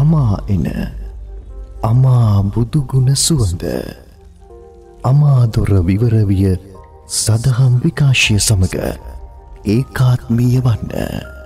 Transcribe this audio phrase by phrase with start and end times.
[0.00, 0.66] හමා එන
[1.82, 3.64] අමා බුදුගුණ සුවඳ
[5.04, 6.54] අමාදොර විවරවිය
[7.14, 8.76] සදහම් විකාශය සමඟ
[9.66, 11.39] ඒකාත්මීය වන්න.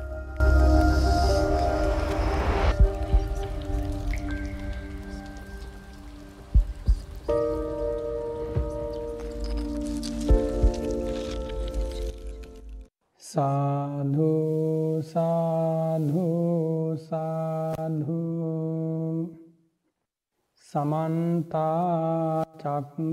[21.45, 22.45] සමන්තා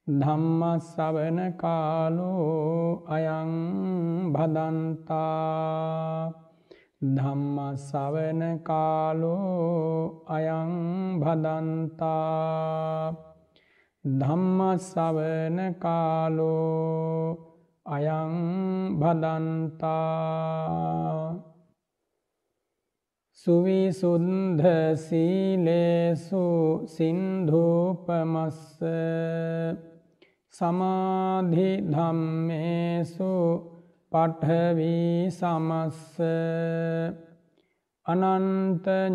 [0.07, 3.51] ධම්මස්සවන කාලෝ අයං
[4.33, 5.21] භදන්තා
[7.01, 10.73] ධම්මස්සවන කාලෝ අයං
[11.19, 13.13] භදන්තා.
[14.05, 17.37] ධම්මස්සවන කාලෝ
[17.85, 18.35] අයං
[18.99, 19.91] භදන්තා.
[23.33, 26.45] සුවිසුද්ධ සීලේසු
[26.85, 28.79] සින්ධූපමස්ස.
[30.53, 33.33] සමාධි ධම්මේසු
[34.11, 36.19] පට්හවී සමස්ස
[38.05, 39.13] අනන්තඥානේසු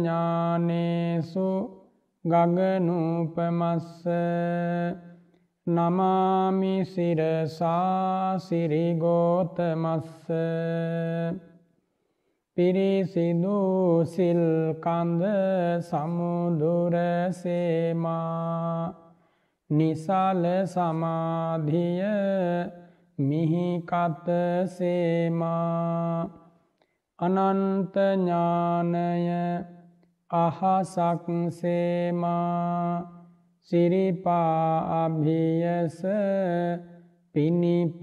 [2.24, 4.06] ගගනූපමස්ස
[5.66, 10.30] නමාමි සිරසා සිරිගෝතමස්ස
[12.56, 13.60] පිරිසිදු
[14.06, 15.22] සිල්කන්ද
[15.82, 16.56] සමුදුරසේමා
[19.70, 22.02] නිසාල සමාධිය
[23.18, 24.26] මිහිකත
[24.68, 26.28] සේමා
[27.18, 28.94] අනන්තඥානය
[30.30, 33.08] අහසක් සේමා
[33.68, 35.98] සිරිපා අභියස
[37.34, 37.96] පිණිපාවේවා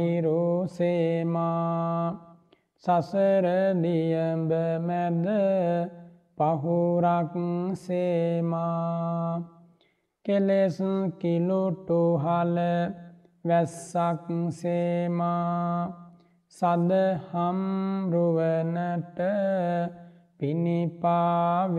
[2.83, 4.51] සසරදියඹ
[4.81, 5.27] මැද
[6.39, 7.35] පහුරක්
[7.77, 9.43] සේමා.
[10.25, 10.79] කෙලෙස්
[11.19, 12.57] කිලුටු හල
[13.45, 15.93] වැස්සක් සේමා.
[16.53, 17.59] සදහම්
[18.13, 19.19] රුවනට
[20.39, 21.79] පිණිපාවේවා.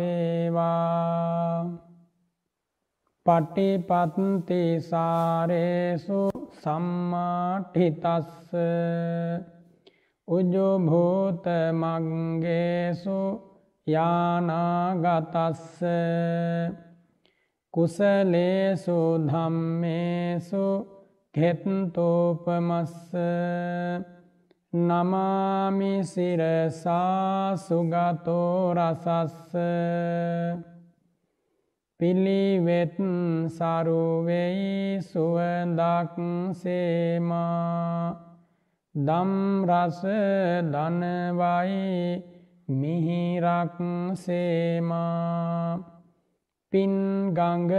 [3.26, 6.22] පටිපත්ති සාරේසු
[6.54, 8.52] සම්මාටිතස්ස
[10.29, 13.19] උජුභූත මංගේසු
[13.88, 15.81] යානාගතස්ස
[17.73, 20.66] කුසලේසු ධම්මේසු
[21.35, 22.94] ගෙත්තෝපමස්ස
[24.73, 29.53] නමාමි සිරසා සුගතෝ රසස්ස
[32.00, 32.97] පිළිවෙත්
[33.50, 36.16] සරුවෙයි සුවදක්
[36.53, 38.28] සේමා
[38.96, 40.02] දම්රස
[40.66, 42.24] දනවයි
[42.70, 43.78] මිහිරක්
[44.16, 45.84] සේමා.
[46.72, 47.74] පින්ගඟ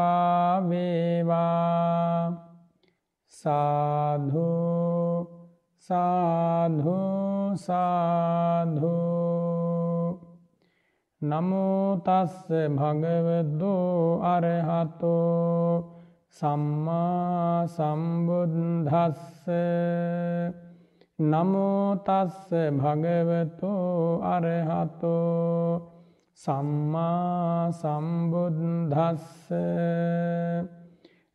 [3.27, 5.27] සාධූ
[5.79, 9.42] සාධූ සාධූ.
[11.23, 15.85] නමෝතස්ස භගවද්දෝ අරහතෝ
[16.31, 19.47] සම්මා සම්බුද්ධස්ස
[21.25, 25.93] නමෝතස්ස භගවතෝ අරහතෝ
[26.41, 29.53] සම්මා සම්බුද්ධස්ස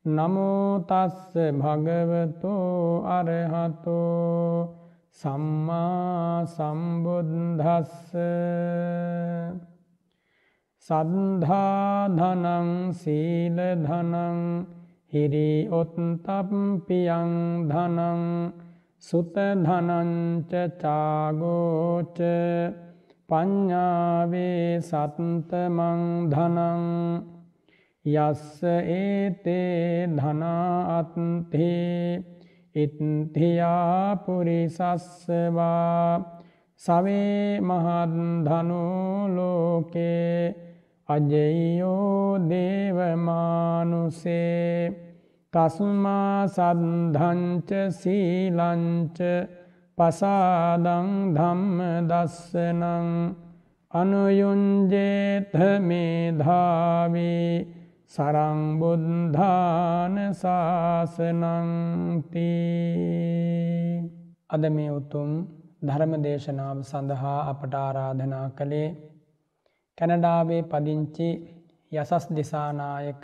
[0.05, 4.75] නමෝතස්ස භගවතෝ අරහතෝ
[5.13, 8.13] සම්මා සම්බුද්ධස්ස
[10.89, 14.37] සද්ධාධනං සීලධනං
[15.11, 17.31] හිරි ඔත්තප්පියං
[17.67, 18.21] ධනං
[19.03, 20.51] සුතධනංච
[20.81, 22.19] චාගෝච
[23.29, 26.01] පඤ්ඥාවේ සත්තමං
[26.31, 26.85] ධනං
[28.05, 31.65] යස්ස ඒතේ ධනාත්හේ
[32.75, 33.67] ඉත්තියාපුරිසස්සවා
[36.81, 38.57] සවේ මහත්ධනෝලෝකේ
[41.09, 43.05] අජයෝ දේවමානුසේ
[45.53, 49.19] තස්මා සද්ධංච සීලංච
[49.97, 53.35] පසාදං ධම්ම දස්සනං
[53.91, 57.67] අනුයුන්ජේත මේධාවී
[58.07, 62.49] සරංබුද්ධාන ශාසනංති
[64.49, 65.47] අද මේ උතුම්
[65.81, 69.16] ධර්ම දේශනාව සඳහා අපට ආරාධනා කළේ
[69.97, 71.29] කැනඩාවේ පදිංචි
[71.91, 73.23] යසස් දිසානායක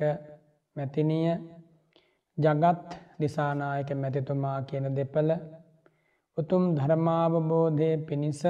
[0.76, 1.30] මැතිනිය
[2.38, 2.88] ජගත්
[3.20, 5.32] දිසානායක මැතිතුමා කියන දෙපළ
[6.38, 8.42] උතුම් ධර්මාවබෝධය පිණිස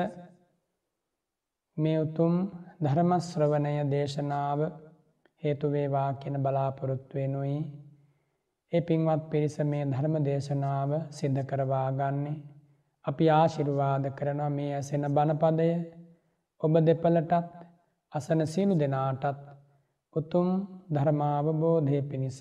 [1.78, 2.34] මේ උතුම්
[2.84, 4.60] ධර්මශ්‍රවණය දේශනාව
[5.44, 7.58] හේතුවේවා කියන බලාපොරොත්තුවෙනුයි
[8.72, 12.38] ඒ පින්වත් පිරිස මේ ධර්ම දේශනාව සිද්ධ කරවා ගන්නේ.
[13.06, 15.68] අපි ආශිර්වාද කරනවා මේ ඇසෙන බණපදය.
[16.62, 17.34] ඔබ දෙපලටත්
[18.14, 19.38] අසන සියලු දෙනාටත්
[20.16, 20.48] උතුම්
[20.94, 22.40] ධර්මාවබෝධය පිණිස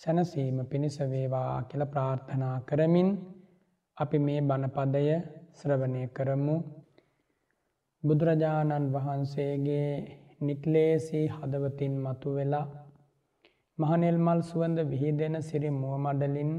[0.00, 3.08] සැනසීම පිණිස වේවා කියල ප්‍රාර්ථනා කරමින්
[3.96, 5.04] අපි මේ බණපදය
[5.52, 6.56] ශ්‍රවණය කරමු.
[8.04, 9.90] බුදුරජාණන් වහන්සේගේ
[10.40, 12.66] නික්ලේසී හදවතින් මතු වෙලා
[13.78, 16.52] මහනෙල්මල් සුවඳ විහිදෙන සිරි මුවමඩලින්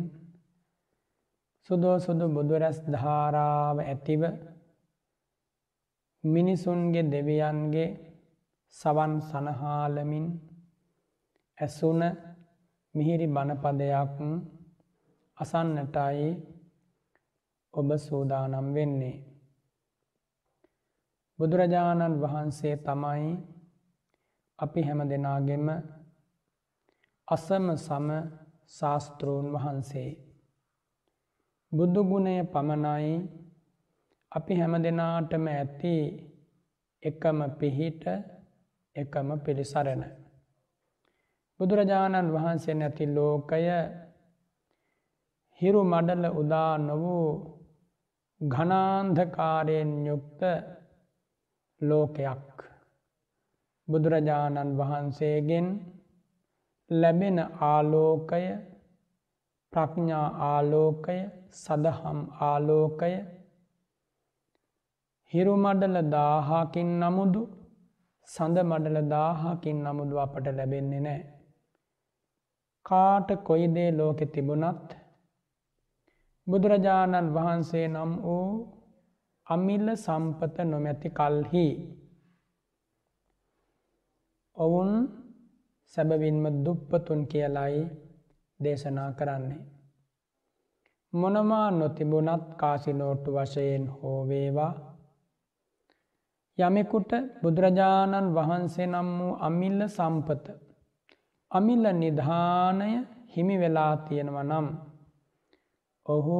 [1.69, 4.21] සුදෝ සුදු බුදුරැස් ධාරාව ඇතිව
[6.23, 7.89] මිනිසුන්ගේ දෙවියන්ගේ
[8.75, 10.25] සවන් සනහාලමින්
[11.57, 12.01] ඇසුන
[12.95, 14.17] මිහිරි බණපදයක්
[15.37, 16.29] අසන්නටයි
[17.73, 19.17] ඔබ සූදානම් වෙන්නේ.
[21.39, 23.29] බුදුරජාණන් වහන්සේ තමයි
[24.59, 25.67] අපි හැම දෙනාගෙම
[27.27, 28.07] අසම සම
[28.69, 30.11] ශාස්තෘූන් වහන්සේ.
[31.71, 33.15] බුදුගුණය පමණයි
[34.31, 35.95] අපි හැම දෙනාටම ඇති
[37.03, 38.03] එකම පිහිට
[38.95, 40.03] එකම පිළිසරණ.
[41.59, 43.63] බුදුරජාණන් වහන්සේ නැති ලෝකය
[45.61, 47.27] හිරු මඩල උදා නොවූ
[48.41, 50.41] ගනාන්ධකාරයෙන් යුක්ත
[51.81, 52.57] ලෝකයක්.
[53.87, 55.67] බුදුරජාණන් වහන්සේගෙන්
[56.89, 58.45] ලැබෙන ආලෝකය
[59.73, 61.17] ප්‍රඥා ආලෝකය
[61.55, 63.13] සදහම් ආලෝකය
[65.33, 67.43] හිරුමඩල දාහාකින් නමුදු
[68.27, 71.21] සඳ මඩල දාහාකින් නමුදු අපට ලැබෙන්නේ නෑ.
[72.85, 74.87] කාට කොයිදේ ලෝකෙ තිබුණත්
[76.47, 78.47] බුදුරජාණන් වහන්සේ නම් වූ
[79.47, 81.67] අමිල්ල සම්පත නොමැති කල්හි
[84.57, 84.91] ඔවුන්
[85.93, 87.83] සැබවින්ම දුප්පතුන් කියලයි
[88.59, 89.61] දේශනා කරන්නේ.
[91.13, 94.92] මොනමා නොතිබුණත් කාසිනෝට්ටු වශයෙන් හෝවේවා
[96.57, 97.11] යමෙකුට
[97.41, 100.45] බුදුරජාණන් වහන්සේ නම් වූ අමිල්ල සම්පත
[101.51, 102.89] අමිල්ල නිධානය
[103.27, 104.67] හිමි වෙලා තියෙනව නම්
[106.05, 106.39] ඔහු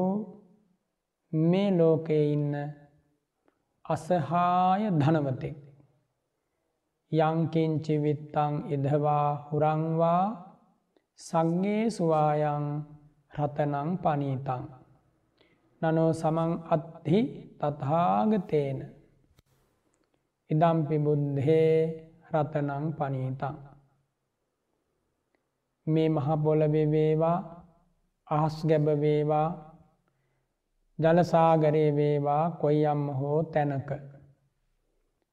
[1.34, 2.54] මේ ලෝකයේ ඉන්න
[3.86, 5.58] අසහාය ධනවතෙක්
[7.12, 10.24] යංකින්චිවිත්තං ඉදවා හුරංවා
[11.20, 12.66] සංගේ සුවායං
[13.34, 14.64] රතනං පනීතං.
[15.82, 17.20] නනෝ සමං අත්හි
[17.60, 18.80] තතාගතේන.
[20.54, 21.74] ඉදම්පි බුද්ධේ
[22.32, 23.56] රතනං පනීතං.
[25.88, 27.38] මේ මහබොලබෙ වේවා
[28.28, 29.48] අහස් ගැබ වේවා
[31.00, 33.90] ජලසාගරය වේවා කොයියම්ම හෝ තැනක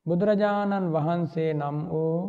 [0.07, 2.21] බුදුරජාණන් වහන්සේ නම් වූ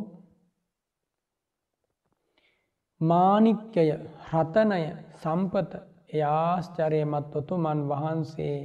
[3.01, 3.91] මානික්‍යය
[4.31, 4.83] රතනය
[5.15, 5.71] සම්පත
[6.13, 8.57] යාශ්චරයමත් ඔතුමන් වහන්සේ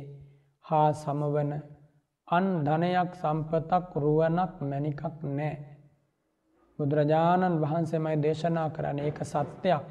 [0.65, 1.53] හා සමවන
[2.29, 5.57] අන් ධනයක් සම්පතක් රුවනක් මැනිකක් නෑ.
[6.79, 9.89] බුදුරජාණන් වහන්සේමයි දේශනා කරන ඒක සත්‍යයක්.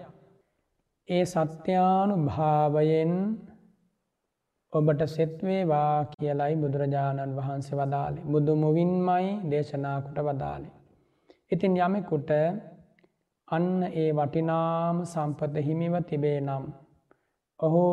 [1.10, 3.14] ඒ සත්‍යානු භාවයෙන්
[4.74, 10.74] ඔබට සෙත්වේවා කියලයි බුදුරජාණන් වහන්සේ වදාලේ බුදු මුවින්මයි දේශනාකුට වදාලේ.
[11.52, 12.32] ඉතින් යමෙකුට
[13.48, 16.66] අන්න ඒ වටිනාම සම්පත හිමිව තිබේ නම්.
[17.60, 17.86] ඔහු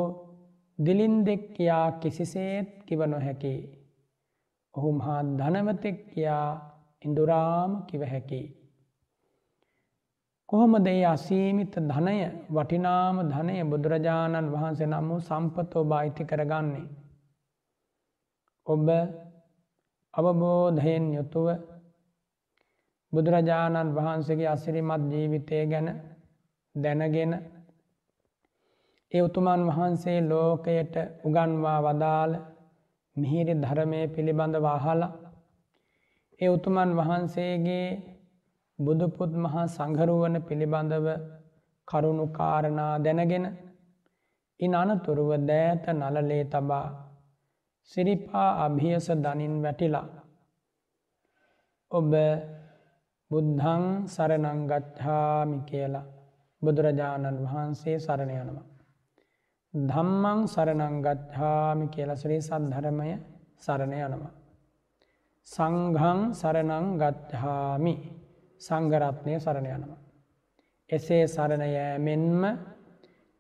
[0.78, 3.54] දිලින් දෙක් කියා කිසිසේත් කිව නොහැකි.
[4.74, 6.48] ඔහු මහා ධනවතෙක් කියා
[7.02, 8.42] ඉඳුරාම කිව හැකි.
[10.48, 12.16] කොහොමද ඒ අසීමිත ධනය
[12.50, 16.86] වටිනාම ධනය බුදුරජාණන් වහන්සේ නම් වූ සම්පතෝ භායිති කරගන්නේ.
[18.66, 18.86] ඔබ
[20.14, 21.46] අවබෝධයෙන් යුතුව
[23.12, 25.88] බුදුරජාණන් වහන්සේගේ අසිරිමත් ජීවිතය ගැන
[26.74, 27.32] දැනගෙන
[29.12, 32.32] ඒ උතුමන් වහන්සේ ලෝකයට උගන්වා වදාළ
[33.16, 35.10] මිහිරි ධර්මය පිළිබඳ වහලා
[36.40, 37.86] ඒ උතුමන් වහන්සේගේ
[38.78, 41.06] බුදුපුත් මහා සංහරුවන පිළිබඳව
[41.88, 43.46] කරුණු කාරණා දැනගෙන
[44.60, 46.86] ඉන් අනතුරුව දෑත නලලේ තබා
[47.90, 50.08] සිරිපා අභියස දනින් වැටිලා
[51.90, 52.12] ඔබ
[53.30, 56.10] බුද්ධං සරනංගච්ඡාමි කියලා
[56.62, 58.71] බුදුරජාණන් වහන්සේ සරණ යනවා.
[59.74, 63.12] ධම්මං සරනංගච්ඡාමි කියලා ශ්‍රී සද්ධර්මය
[63.56, 64.32] සරණ යනවා.
[65.46, 67.94] සංඝං සරනංගච්ඡාමි
[68.60, 70.00] සංඝරත්නය සරණ යනවා.
[70.90, 72.42] එසේ සරණ යෑමෙන්ම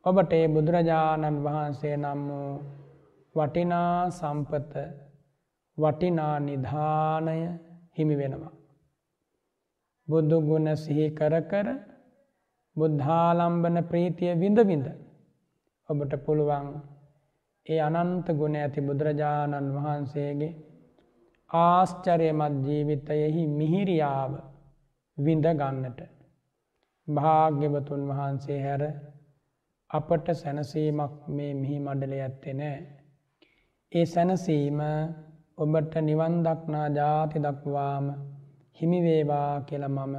[0.04, 2.50] ඔබට ඒ බුදුරජාණන් වහන්සේ නම් වූ
[3.34, 4.74] වටිනා සම්පත
[5.78, 7.38] වටිනා නිධානය
[7.96, 8.54] හිමි වෙනවා.
[10.08, 11.68] බුදුගුණ සිහි කර කර
[12.76, 14.86] බුද්ධාලම්බන ප්‍රීතිය විඳ විඳ
[15.88, 16.68] ඔබට පුළුවන්
[17.66, 20.52] ඒ අනන්ත ගුණ ඇති බුදුරජාණන් වහන්සේගේ
[21.50, 24.32] ආශ්චරයමත් ජීවිතයෙහි මිහිරියාව
[25.18, 26.00] විඳ ගන්නට
[27.08, 28.82] භාග්‍යවතුන් වහන්සේ හැර
[29.90, 32.78] අපට සැනසීමක් මේ මිහි මඩල ඇත්තේ නෑ.
[33.92, 34.80] ඒ සැනසීම
[35.58, 38.06] ඔබට නිවන් දක්නා ජාති දක්වාම
[38.78, 40.14] හිමිවේවා කියල මම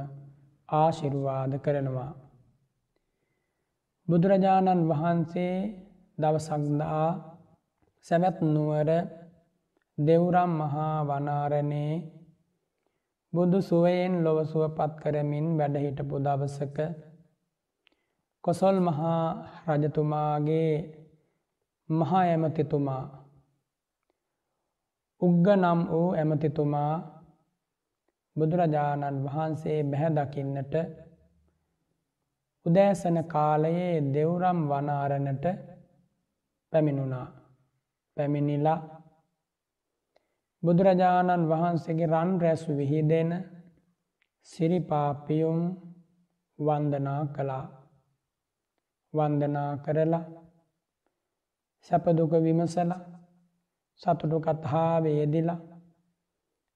[0.68, 2.12] ආශිරුවාද කරනවා.
[4.08, 5.56] බුදුරජාණන් වහන්සේ
[6.18, 7.06] දවසක්දා
[8.06, 8.88] සැවැත් නුවර
[9.98, 11.94] දෙවුරම් මහා වනාරණයේ
[13.32, 16.78] බුදු සුවයෙන් ලොව සුවපත් කරමින් වැඩහිටපු දවසක
[18.44, 19.24] කොසොල් මහා
[19.72, 20.72] රජතුමාගේ
[21.90, 23.04] මහා ඇමතිතුමා
[25.20, 26.94] උග්ග නම් වූ ඇමතිතුමා
[28.36, 30.74] බුදුරජාණන් වහන්සේ බැහැදකින්නට
[32.66, 35.44] උදෑසන කාලයේ දෙවුරම් වනාරණට
[36.72, 37.26] පැමිණුණා.
[38.16, 38.80] පැමිණිලා
[40.62, 43.30] බුදුරජාණන් වහන්සේගේ රන් රැස් විහිදෙන
[44.48, 45.60] සිරිපාපියුම්
[46.58, 47.64] වන්දනා කළා.
[49.14, 50.24] වන්දනා කරලා
[51.86, 53.00] සැපදුක විමසලා
[54.00, 55.60] සතුටු කත්හාාව යෙදිලා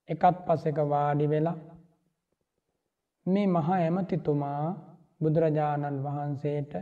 [0.08, 1.58] එකත් පසක වාඩි වෙලා
[3.26, 4.66] මේ මහා ඇමතිතුමා
[5.20, 6.72] බුදුරජාණන් වහන්සේට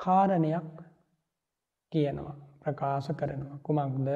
[0.00, 0.70] කාරණයක්
[1.92, 3.62] කියනවා ප්‍රකාශ කරනවා.
[3.62, 4.08] කුමක්ද?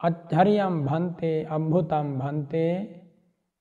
[0.00, 2.74] අච්හරියම් භන්තේ අබ්භුතම් භන්තේ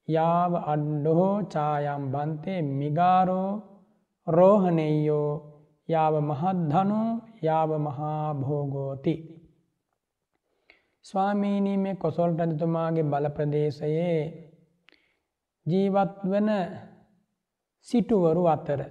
[0.08, 3.50] යාව අඩ්ඩොහෝ චායම් භන්තේ මිගාරෝ
[4.28, 5.32] රෝහනෙයෝ
[5.90, 7.02] යාව මහද්ධනු
[7.42, 9.16] යාව මහා භෝගෝති
[11.06, 14.20] ස්වාමීනී මේ කොසොල් රජතුමාගේ බල ප්‍රදේශයේ
[15.66, 16.50] ජීවත් වන
[17.88, 18.82] සිටුවරු අතර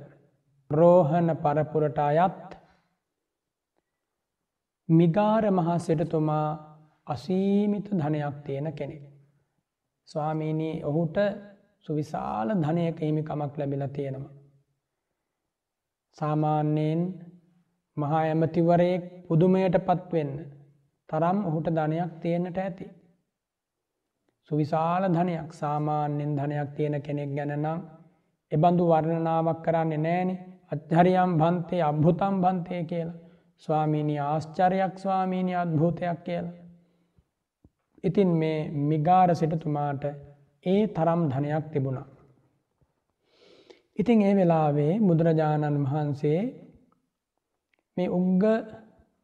[0.70, 2.50] රෝහණ පරපුරට අයත්
[4.88, 6.48] මිගාර මහා සිටතුමා
[7.06, 9.02] අසීමිත ධනයක් තියෙන කෙනෙක්.
[10.08, 11.16] ස්වාමීනී ඔහුට
[11.86, 14.34] සුවිශාල ධනයක හිමිකමක් ලැබිල තියෙනවා.
[16.16, 17.02] සාමාන්‍යයෙන්
[17.96, 20.32] මහා ඇමතිවරයෙක් පුදුමයට පත්වෙන්න
[21.08, 22.86] තරම් ඔහුට ධනයක් තියෙනට ඇති.
[24.50, 27.82] සුවිශාල ධනයක් සාමාන්‍යෙන් ධනයක් තියෙන කෙනෙක් ගැනනම්
[28.52, 30.34] එබඳු වර්ණනාවක් කරන්නේ නෑනෙ
[30.72, 33.20] අත්හරියම් බන්තේ අභ්භුතම් බන්තය කියලා
[33.62, 36.58] ස්වාමීණී ආශ්චරයක් ස්වාමීණී අත්භූතයක් කියලා.
[38.04, 40.04] ඉතින් මේ මිගාර සිටතුමාට
[40.64, 42.08] ඒ තරම් ධනයක් තිබුණා.
[43.98, 46.40] ඉතින් ඒ වෙලාවේ බුදුරජාණන් වහන්සේ
[47.96, 48.44] මේ උග්ග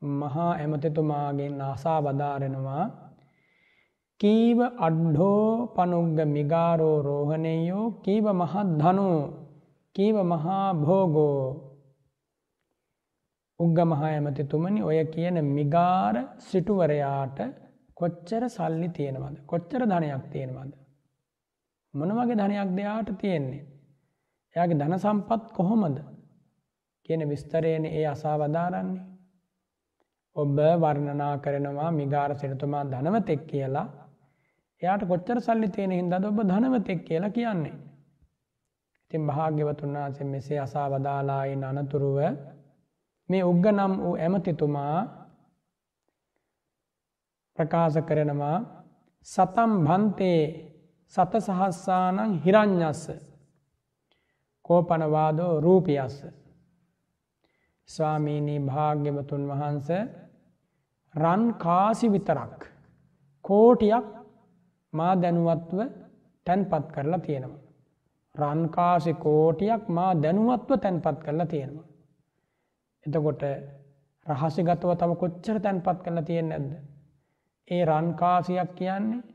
[0.02, 2.84] මහා ඇමතිතුමාගෙන් ආසා වදාරෙනවා
[4.20, 9.08] කීව අඩ්ඩෝ පනුග්ග මිගාරෝ රෝහණයෝ කීව මහත් ධනු
[9.96, 11.44] කීව මහා භෝගෝ.
[13.60, 17.38] උග්ග මහා ඇමතිතුමනි ඔය කියන මිගාර සිටුවරයාට
[17.96, 19.36] කොච්චර සල්ලි තියෙනවද?
[19.46, 20.72] කොච්චර ධනයක් තියෙනවද?
[21.94, 23.64] මොන වගේ ධනයක් දෙයාට තියෙන්නේ?
[24.54, 25.98] එයාගේ ධන සම්පත් කොහොමද?
[27.08, 29.06] කියන විස්තරයන ඒ අසා වදාරන්නේ
[30.36, 33.86] ඔබ වර්ණනා කරනවා මිගාර සිටතුමා ධනවතෙක් කියලා.
[34.82, 37.76] එයාට කොච්චර සල්ලි තියෙන හින්දද ඔබ ධනවතෙක් කියලා කියන්නේ.
[39.02, 42.18] ඉතින් භාග්‍යවතුන් වහන්සේ මෙසේ අසා වදාලායින් අනතුරුව
[43.28, 44.98] මේ උග්ග නම් වූ ඇමතිතුමා
[47.58, 48.58] ප්‍රකාශ කරනවා
[49.26, 50.42] සතම් භන්තේ
[51.12, 53.02] සත සහස්සානං හිරං්ඥස්ස
[54.64, 56.16] කෝපනවාදෝ රූපියස්ස
[57.88, 59.88] ස්වාමීණී භාග්‍යවතුන් වහන්ස
[61.14, 62.58] රන් කාසි විතරක්
[63.44, 64.17] කෝටියක්
[64.92, 65.80] මා දැනුවත්ව
[66.46, 67.64] තැන්පත් කරලා තියෙනවා.
[68.34, 71.86] රන්කාසි කෝටියක් මා දැනුවත්ව තැන්පත් කරලා තියෙනවා.
[73.06, 73.42] එතකොට
[74.26, 76.72] රහසිගතව තම කොච්චර තැන්පත් කරලා තියෙන් ඇද්ද.
[77.68, 79.26] ඒ රන්කාසියක් කියන්නේ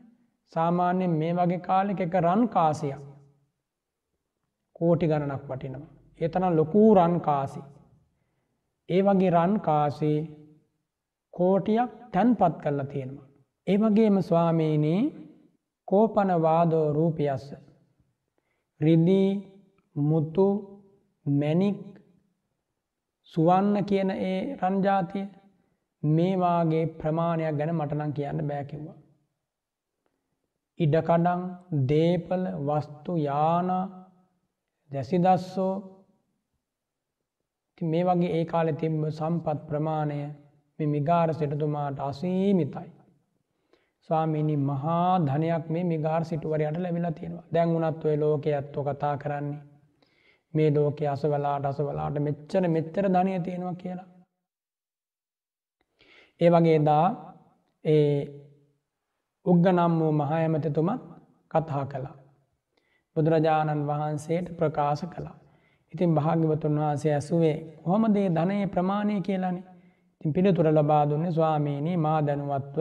[0.53, 3.03] සාමාන්‍යයෙන් මේ වගේ කාලෙක එක රන්කාසියක්
[4.75, 5.91] කෝටි ගණනක් වටිනවා.
[6.21, 7.61] ඒතන ලොකූ රන්කාසි.
[8.89, 10.19] ඒ වගේ රන්කාසේ
[11.33, 13.27] කෝටියක් තැන්පත් කරලා තියෙනවා.
[13.67, 15.01] ඒ වගේම ස්වාමීනී
[15.93, 17.47] කෝපනවාදෝ රූපියස්ස.
[18.81, 19.29] රිදී
[19.95, 20.45] මුතු
[21.25, 21.79] මැනික්
[23.33, 25.25] සුවන්න කියන ඒ රංජාතිය
[26.03, 28.97] මේවාගේ ප්‍රමාණයක් ගැන මටනම් කියන්න බෑකිව්වා.
[30.79, 31.41] ඉඩකඩං
[31.89, 33.69] දේපල වස්තු යාන
[34.91, 35.73] දැසිදස්සෝ
[37.81, 40.19] මේ වගේ ඒ කාලෙ තිබ්බ සම්පත් ප්‍රමාණය
[40.79, 42.89] මේ මිගාර සිටතුමාට අසීමිතයි.
[44.09, 49.61] ස්වාමීනි මහා ධනයක් මේ මිගාර සිටුවරයට ලැබිලා තියෙනවා දැන් වනත් ඔය ලෝක ඇත්තෝ කතා කරන්නේ
[50.53, 54.09] මේ ලෝක අසවලාට අසවලාට මෙච්චර මෙච්චර ධනය තියෙනවා කියලා.
[56.39, 57.05] ඒ වගේ දා
[57.85, 58.19] ඒ
[59.45, 61.01] උග්ග නම් වූ මහා ඇමතිතුමත්
[61.51, 62.15] කතා කළා.
[63.15, 65.37] බුදුරජාණන් වහන්සේට ප්‍රකාශ කළා.
[65.93, 69.65] ඉතින් භාග්‍යවතුන් වහන්සේ ඇසුවේ කොහොමදේ ධනයේ ප්‍රමාණය කියලානේ
[70.13, 72.79] ඉතින් පිළිතුර ලබා දුන්නේ ස්වාමීණී මා දැනුවත්ව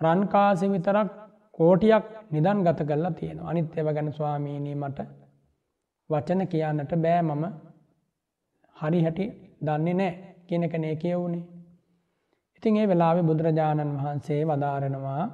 [0.00, 1.08] රන්කාසි විතරක්
[1.54, 4.98] කෝටියක් නිදන් ගත කරලා තියෙන අනිත් එව ගැන ස්වාමීණී මට
[6.10, 7.44] වචන කියන්නට බෑ මම
[8.76, 9.26] හරි හැටි
[9.60, 10.12] දන්නේ නෑ
[10.46, 11.44] කියනකනේ කියවුණේ.
[12.56, 15.24] ඉතින් ඒ වෙලාවෙ බුදුරජාණන් වහන්සේ වදාරෙනවා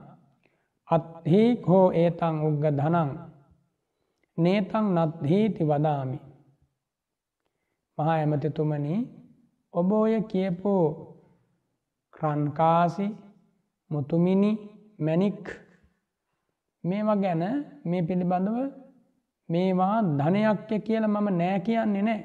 [0.89, 3.11] අත්හි හෝ ඒතං උග්ග ධනං
[4.39, 6.19] නේතං නත්හීති වදාමි.
[7.99, 8.97] මහා ඇමතිතුමනි
[9.75, 10.85] ඔබ ඔය කියපෝ
[12.15, 13.07] ක්‍රන්කාසි
[13.91, 14.51] මුතුමිනි
[14.99, 15.43] මැනික්
[16.85, 17.43] මේවා ගැන
[17.85, 18.59] මේ පිළිබඳව
[19.49, 22.23] මේවා ධනයක්ය කියලා මම නෑ කියන්නේ නෑ.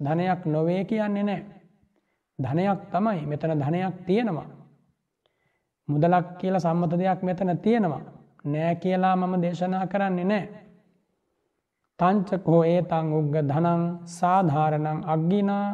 [0.00, 1.42] ධනයක් නොවේ කියන්නේ නෑ.
[2.38, 4.48] ධනයක් තමයි මෙතන ධනයක් තියෙනවා.
[5.88, 8.02] මුදලක් කියල සම්මත දෙයක් මෙතන තියෙනවා.
[8.44, 10.44] නෑ කියලා මම දේශනා කරන්නේ නෑ.
[11.98, 15.66] තංචකෝ ඒතං උග්ග ධනං සාධාරණං අග්ගිනා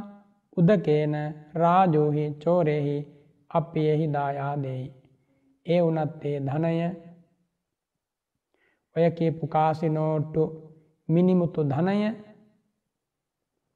[0.56, 1.14] උදකේන
[1.54, 2.96] රාජෝහි චෝරෙහි
[3.50, 4.97] අපියෙහි දායාදෙහි.
[5.68, 6.72] ඒ වනත්තේ ධනය
[8.96, 10.42] ඔය කියපු කාසිනෝට්ටු
[11.08, 11.98] මිනිමුතු ධනය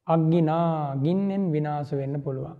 [0.07, 2.57] අග්ගිනා ගින්නෙන් විනාස වෙන්න පුළුවන්.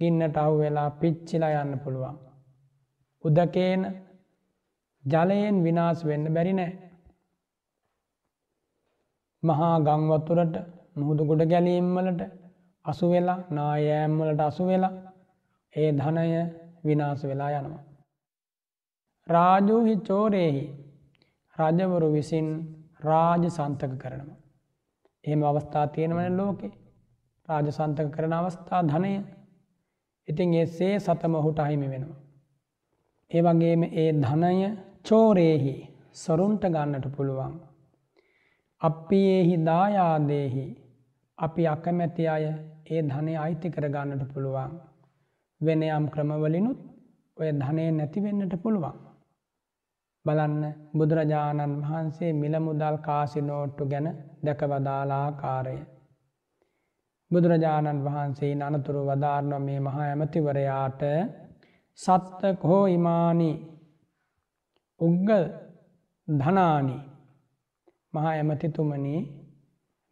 [0.00, 2.16] ගින්නට අහු වෙලා පිච්චිලා යන්න පුළුවන්.
[3.24, 3.82] උදකේන
[5.04, 6.72] ජලයෙන් විනාස් වෙන්න බැරි නෑ.
[9.42, 10.54] මහා ගංවතුරට
[10.96, 12.20] මුහුදු ගොඩ ගැලීම්වලට
[12.84, 14.94] අසු වෙලා නායෑම්වලට අසු වෙලා
[15.74, 16.28] ඒ ධනය
[16.84, 17.82] විනාස වෙලා යනවා.
[19.26, 20.64] රාජූහි චෝරයෙහි
[21.58, 22.48] රජවරු විසින්
[23.00, 24.36] රාජ සන්තක කරනවා.
[25.24, 26.68] එහෙම අවස්ථා තියෙනවන ලෝකෙ
[27.48, 29.12] රාජ සන්තක කරන අවස්ථා ධනය
[30.28, 32.20] ඉතින් එසේ සතම ඔහුට අහිමි වෙනවා.
[33.30, 34.68] ඒ වගේම ඒ ධනය
[35.02, 35.74] චෝරයෙහි
[36.14, 37.54] සොරුන්ට ගන්නට පුළුවන්.
[38.80, 40.64] අපියෙහි දායාදේහි
[41.38, 42.44] අපි අකමැති අය
[42.86, 44.72] ඒ ධනය අයිති කරගන්නට පුළුවන්.
[45.60, 46.80] වෙන යම් ක්‍රමවලිනුත්
[47.36, 49.13] ඔය ධනය නැතිවෙන්නට පුළුවන්.
[50.24, 50.62] බලන්න
[50.94, 54.06] බුදුරජාණන් වහන්සේ මිලමුදල් කාසිනෝට්ටු ගැන
[54.44, 55.76] දැකවදාලා කාරය.
[57.30, 61.02] බුදුරජාණන් වහන්සේ අනතුරු වදාරණ මේ මහා ඇමතිවරයාට
[61.98, 63.50] සත්තක හෝ ඉමානි
[65.00, 65.30] උග්ග
[66.28, 66.96] ධනානි
[68.14, 69.14] මහා ඇමතිතුමනි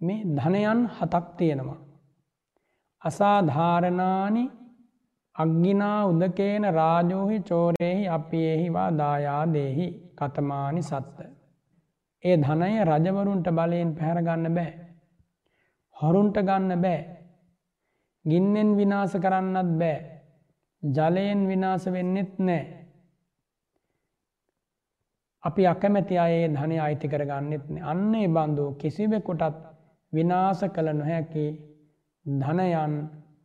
[0.01, 1.81] මේ ධනයන් හතක් තියෙනවා.
[3.03, 4.45] අසාධාරණානි
[5.37, 11.19] අග්ගිනා උදකේන රාජෝහි චෝරයෙහි අපියෙහිවා දායාදේහි කතමානි සත්ත.
[12.25, 14.73] ඒ ධනය රජවරුන්ට බලයෙන් පැහැරගන්න බෑ.
[15.97, 17.01] හොරුන්ට ගන්න බෑ.
[18.25, 19.99] ගින්නෙන් විනාස කරන්නත් බෑ.
[20.83, 22.63] ජලයෙන් විනාස වෙන්නෙත් නෑ.
[25.43, 29.59] අපි අකමැති අයේ ධනය අයිති කරගන්නෙත් අන්නේ බන්ධු කිසිවෙකුටත්
[30.13, 31.47] විනාස කළ නොහැකි
[32.27, 32.95] ධනයන්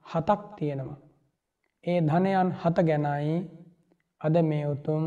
[0.06, 1.07] හතක් තියෙනවා.
[1.88, 3.36] ඒ ධනයන් හත ගැනයි
[4.21, 5.04] අද මේ උතුම්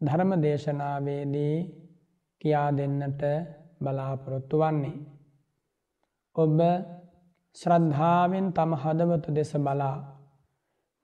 [0.00, 1.56] ධර්ම දේශනාවේදී
[2.40, 3.22] කියා දෙන්නට
[3.80, 4.98] බලාපොරොත්තු වන්නේ.
[6.36, 6.58] ඔබ
[7.56, 9.98] ශ්‍රද්ධාවෙන් තම හදවතු දෙස බලා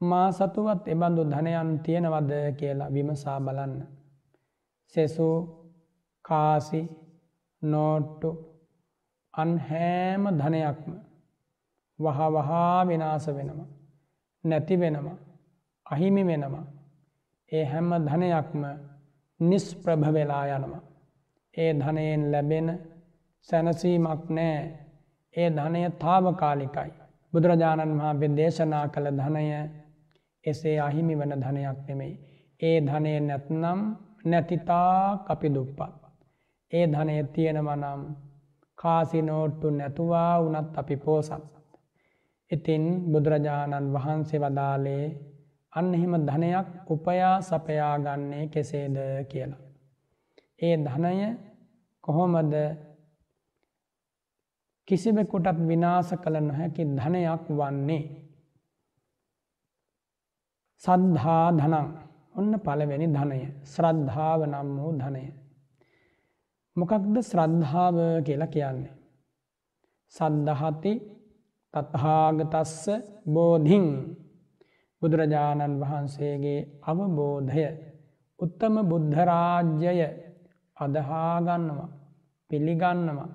[0.01, 3.75] මා සතුවත් එබඳු ධනයන් තියෙනවද කියලා විමසා බලන්න.
[4.95, 5.29] සෙසු
[6.25, 6.81] කාසි
[7.63, 8.31] නෝට්ටු
[9.35, 10.93] අන්හෑම ධනයක්ම
[11.99, 13.74] වහ වහා විනාස වෙනවා.
[14.45, 15.19] නැති වෙනවා.
[15.87, 16.67] අහිමි වෙනවා.
[17.53, 18.63] ඒ හැම ධනයක්ම
[19.41, 20.83] නිස්ප්‍රභ වෙලා යනවා.
[21.55, 22.69] ඒ ධනයෙන් ලැබෙන
[23.49, 24.59] සැනසීමක් නෑ
[25.35, 26.91] ඒ ධනය තාවකාලිකයි.
[27.33, 29.45] බුදුරජාණන් වහන්සේ දේශනා කළ ධනය
[30.45, 32.15] එසේ අහිමි වන ධනයක් නෙමෙයි.
[32.61, 33.81] ඒ ධනය නැත්නම්
[34.25, 36.01] නැතිතා අපි දුප්පත්.
[36.73, 38.03] ඒ ධනය තියෙනවනම්
[38.79, 41.45] කාසිනෝට්ටු නැතුවා වනත් අපි පෝසත්.
[42.55, 45.05] ඉතින් බුදුරජාණන් වහන්සේ වදාලේ
[45.73, 48.97] අන්න එහෙම ධනයක් උපයා සපයා ගන්නේ කෙසේද
[49.31, 49.63] කියලා.
[50.61, 51.29] ඒ ධනය
[52.05, 52.55] කොහොමද
[54.89, 58.05] කිසිවෙකුටත් විනාස කළ නොහැකි ධනයක් වන්නේ.
[60.83, 61.89] සද්ධා ධනං
[62.35, 65.25] ඔන්න පළවෙනි ධනය ශ්‍රද්ධාව නම් වූ ධනය.
[66.77, 68.95] මොකක්ද ශ්‍රද්ධාව කියලා කියන්නේ.
[70.15, 70.93] සද්ධහති
[71.75, 72.83] තත්හාගතස්ස
[73.27, 73.87] බෝධිං
[75.03, 77.67] බුදුරජාණන් වහන්සේගේ අවබෝධය
[78.41, 80.03] උත්තම බුද්ධරාජ්‍යය
[80.77, 81.91] අදහාගන්නවා
[82.51, 83.31] පිළිගන්නවා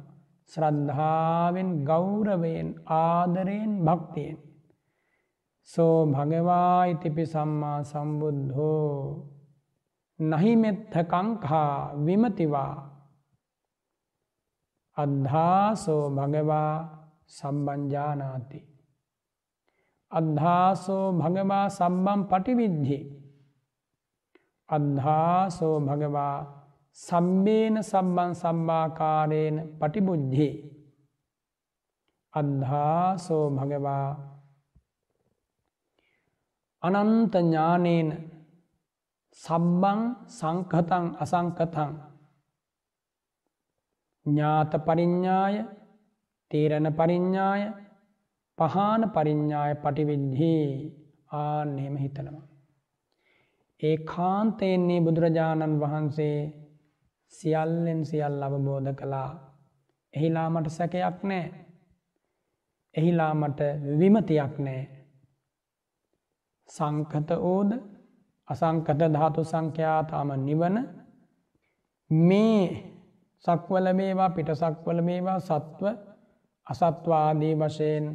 [0.52, 4.38] ශ්‍රද්ධාවෙන් ගෞරවයෙන් ආදරයෙන් භක්තියෙන්.
[5.70, 8.94] සෝ භගවා ඉතිපි සම්මා සම්බුද්ධෝ
[10.20, 11.74] නහිමෙත්තකංකා
[12.06, 12.76] විමතිවා
[14.98, 16.74] අද්ධාසෝ භගවා
[17.30, 18.60] සම්බංජානාති.
[20.12, 23.00] අද්ධාසෝ භගවා සම්බම් පටිවිද්ධි.
[24.70, 26.38] අද්ධාසෝ භගවා
[26.98, 30.50] සම්බේන සම්බන් සම්බාකාරයෙන් පටිබුද්ධි.
[32.34, 34.10] අද්ධාසෝ භගවා
[36.84, 38.10] අනන්ත ඥානේන
[39.40, 41.92] සබ්බං සංකතං අසංකතං
[44.26, 45.56] ඥාත පරිඤ්ඥාය
[46.52, 47.62] තේරණ පරිඤ්ඥාය
[48.58, 50.66] පහන පරිඤ්ඥාය පටිවිද්ධී
[51.34, 52.46] ආනෙම හිතනවා.
[53.80, 56.38] ඒ කාන්තයෙන්නේ බුදුරජාණන් වහන්සේ
[57.34, 59.30] සියල්ලෙන් සියල් අවබෝධ කළා.
[60.14, 61.46] එහිලා මට සැකයක් නෑ.
[62.96, 63.60] එහිලා මට
[64.00, 64.84] විමතියක් නෑ.
[66.70, 67.72] සංකත ඕද
[68.48, 70.76] අසංකත ධාතු සංඛ්‍යාතාම නිවන
[72.10, 72.64] මේ
[73.46, 75.84] සක්වල මේවා පිට සක්වල මේවා සත්ව
[76.70, 78.06] අසත්වාදී වශයෙන්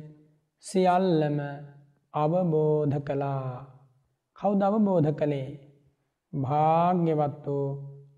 [0.64, 1.38] සියල්ලම
[2.14, 3.50] අවබෝධ කළා.
[4.38, 5.50] කවුද අවබෝධ කළේ?
[6.32, 7.68] භාග්‍යවත් වූ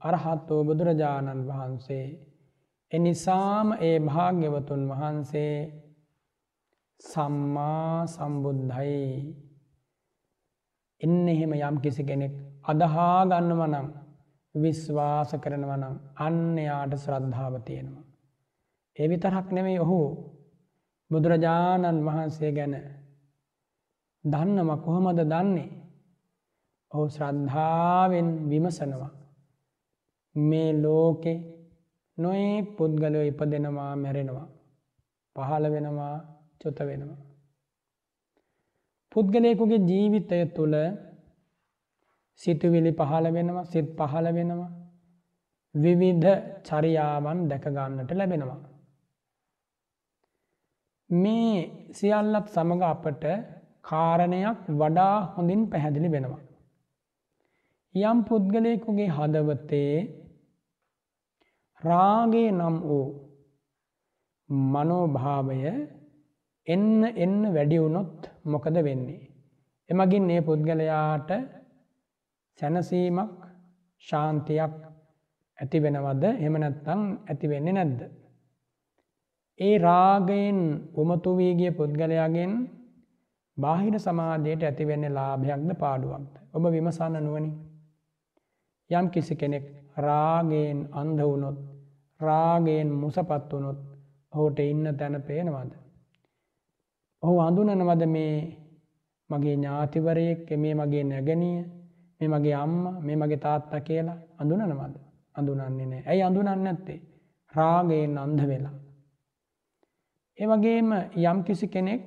[0.02, 2.06] අරහත් වූ බුදුරජාණන් වහන්සේ.
[2.92, 5.56] එනිසාම ඒ භාග්‍යවතුන් වහන්සේ
[7.00, 9.04] සම්මා සම්බුද්ධයි.
[11.00, 13.88] එන්න එහෙම යම් කිසි කෙනෙක් අදහා ගන්නව නම්
[14.54, 18.05] විශ්වාස කරනව නම් අන්න යාට ශ්‍රද්ධාව තියෙනවා.
[18.96, 19.98] ඒ විතරක් නෙමෙයි ඔහු
[21.10, 22.74] බුදුරජාණන් වහන්සේ ගැන
[24.24, 25.68] දන්නම කොහොමද දන්නේ
[26.90, 29.12] ඔහු ශ්‍රද්ධාවෙන් විමසනවා.
[30.34, 31.32] මේ ලෝකෙ
[32.18, 34.48] නොඒ පුද්ගලයෝ ඉපදෙනවා මැරෙනවා.
[35.36, 36.14] පහළ වෙනවා
[36.60, 37.20] චොත වෙනවා.
[39.12, 40.76] පුද්ගලයකුගේ ජීවිතය තුළ
[42.40, 44.70] සිතුවිලි පහළ වෙනවා සිත් පහළ වෙනවා.
[45.74, 46.28] විවිධ
[46.64, 48.60] චරියාවන් දැකගන්නට ලැබෙනවා.
[51.10, 53.24] මේ සියල්ලත් සමඟ අපට
[53.82, 56.42] කාරණයක් වඩා හොඳින් පැහැදිලි වෙනවා.
[57.94, 59.94] යම් පුද්ගලයකුගේ හදවතේ
[61.82, 63.06] රාගේ නම් වූ
[64.48, 65.60] මනෝභාවය
[66.66, 69.22] එන්න එන්න වැඩිවුණොත් මොකද වෙන්නේ.
[69.90, 71.30] එමගින් ඒ පුද්ගලයාට
[72.58, 73.32] සැනසීමක්
[74.04, 74.74] ශාන්තියක්
[75.58, 78.00] ඇති වෙනවද එමනැත්තං ඇති වෙන්නේ නැද්ද.
[79.60, 80.58] ඒ රාගයෙන්
[80.94, 82.52] උමතුවීගිය පුද්ගලයාගෙන්
[83.56, 86.34] බාහිර සමාධයට ඇතිවෙන්නේ ලාභයක්ද පාඩුවක්ද.
[86.54, 87.50] ඔබ විමසන්න නුවනි.
[88.90, 89.66] යම් කිසි කෙනෙක්
[89.98, 91.58] රාගයෙන් අන්ධ වුණොත්
[92.20, 93.80] රාගයෙන් මුසපත් වුණොත්
[94.32, 95.72] ඔහුට ඉන්න තැන පේනවද.
[97.22, 98.36] ඔහු අඳුනනවද මේ
[99.30, 101.58] මගේ ඥාතිවරයෙක් මේ මගේ නැගනිය
[102.20, 104.96] මේ මගේ අම්ම මේ මගේ තාත්තා කියලා අඳුනනවද
[105.34, 107.00] අඳුනන්නේ නෑ ඇයි අඳුනන්න ඇත්තේ
[107.54, 108.76] රාගයෙන් අන්ධ වෙලා.
[110.38, 110.88] ඒවගේම
[111.22, 112.02] යම් කිසි කෙනෙක්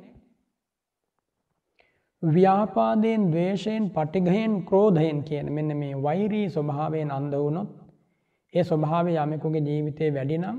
[2.24, 7.70] ව්‍යාපාදයෙන් දවේශයෙන් පටිගයෙන් ක්‍රෝධයෙන් කියන මෙන්න මේ වෛරී ස්වභාවයෙන් අන්ද වුණොත්
[8.54, 10.58] ඒ ස්වභාවය යමෙකුගේ ජීවිතය වැඩිනම්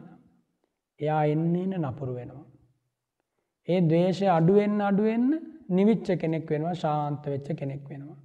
[1.00, 2.46] එයා එන්න එන්න නපුරු වෙනවා.
[3.68, 5.28] ඒ දවේශය අඩුවෙන් අඩුවෙන්න
[5.68, 8.18] නිවිච්ච කෙනෙක් වෙනවා ශාන්ත වෙච්ච කෙනෙක් වෙනවා.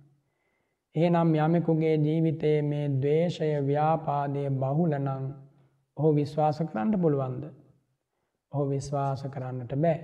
[0.95, 5.07] එහෙනම් යමෙකුගේ ජීවිතයේ මේ දවේශය ව්‍යාපාදය බහුලනං
[5.97, 7.43] ඔහු විශ්වාස කරන්න පුළුවන්ද.
[8.55, 9.99] ඔහු විශ්වාස කරන්නට බෑ.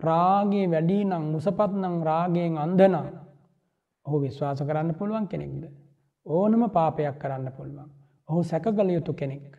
[0.00, 3.08] රාගේ වැඩී නම් මුසපත් නං රාගයෙන් අන්දනම්
[4.06, 5.64] ඔහු විශ්වාස කරන්න පුළුවන් කෙනෙක්ද.
[6.26, 7.90] ඕනම පාපයක් කරන්න පුළුවන්.
[8.28, 9.50] ඔහු සැක කළ යුතු කෙනෙක්.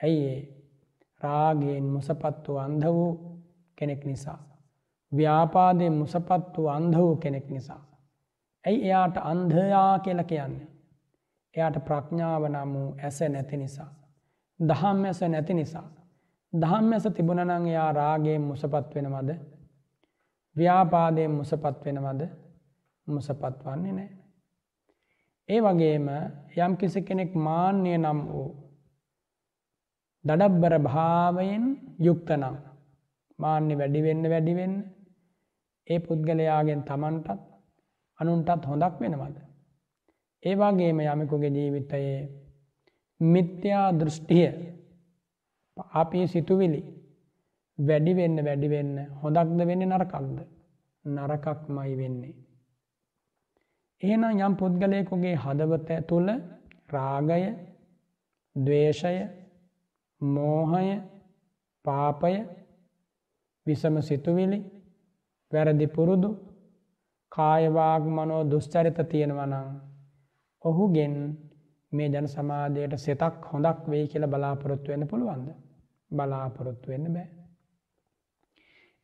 [0.00, 0.40] ඇයි ඒ
[1.20, 3.12] රාගයෙන් මුසපත් වූ අන්ධ වූ
[3.78, 4.40] කෙනෙක් නිසා.
[5.12, 7.82] ව්‍යාපාදයෙන් මුසපත් වූ අන්ධ වූ කෙනෙක් නිසා.
[8.64, 10.68] ඇයි එයාට අන්ධයා කියල කියන්නේ.
[11.54, 13.90] එයාට ප්‍රඥාව නම් වූ ඇස නැති නිසා.
[14.60, 15.88] දහම් ඇස නැති නිසා.
[16.52, 19.30] දහම් ඇස තිබුණනං එයා රාගයෙන් මුසපත් වෙනවද
[20.56, 22.22] ව්‍යාපාදයෙන් මුසපත් වෙනවද
[23.06, 24.10] මුසපත් වන්නේ නෑ.
[25.48, 26.08] ඒ වගේම
[26.56, 28.50] යම් කිසි කෙනෙක් මාන්‍යය නම් වූ
[30.24, 31.64] දඩබ්බර භාවයෙන්
[31.98, 32.56] යුක්තනම්
[33.38, 34.76] මාන්‍ය වැඩිවෙන්න වැඩිවෙන්න
[35.86, 37.40] ඒ පුද්ගලයාගෙන් තමන්ටත්
[38.20, 39.36] අනුන්ටත් හොඳක් වෙනවද.
[40.42, 42.20] ඒවාගේම යමකුගේ ජීවිතයේ
[43.20, 44.46] මිත්‍යා දෘෂ්ටිය
[45.76, 46.80] අපේ සිතුවිලි
[47.78, 50.38] වැඩිවෙන්න වැඩිවෙන්න හොඳක්ද වෙන්න නරකක්ද
[51.04, 52.34] නරකක්මයි වෙන්නේ.
[54.02, 56.28] එහෙනම් යම් පුද්ගලයකුගේ හදවත තුළ
[56.88, 57.44] රාගය
[58.56, 59.16] දවේශය
[60.20, 60.88] මෝහය
[61.84, 62.34] පාපය
[63.66, 64.58] විසම සිතුවිලි
[65.52, 66.30] වැරදි පුරුදු
[67.32, 69.54] කායවාග මනෝ දුෂ්චරිත තියෙනවනං
[70.64, 71.14] ඔහුගෙන්
[71.92, 75.48] මේ ජන සමාජයට සෙතක් හොඳක් වෙයි කියල බලාපොරොත්තු වෙන්න පුළුවන්ද
[76.12, 77.28] බලාපොරොත්තු වෙන්න බෑ.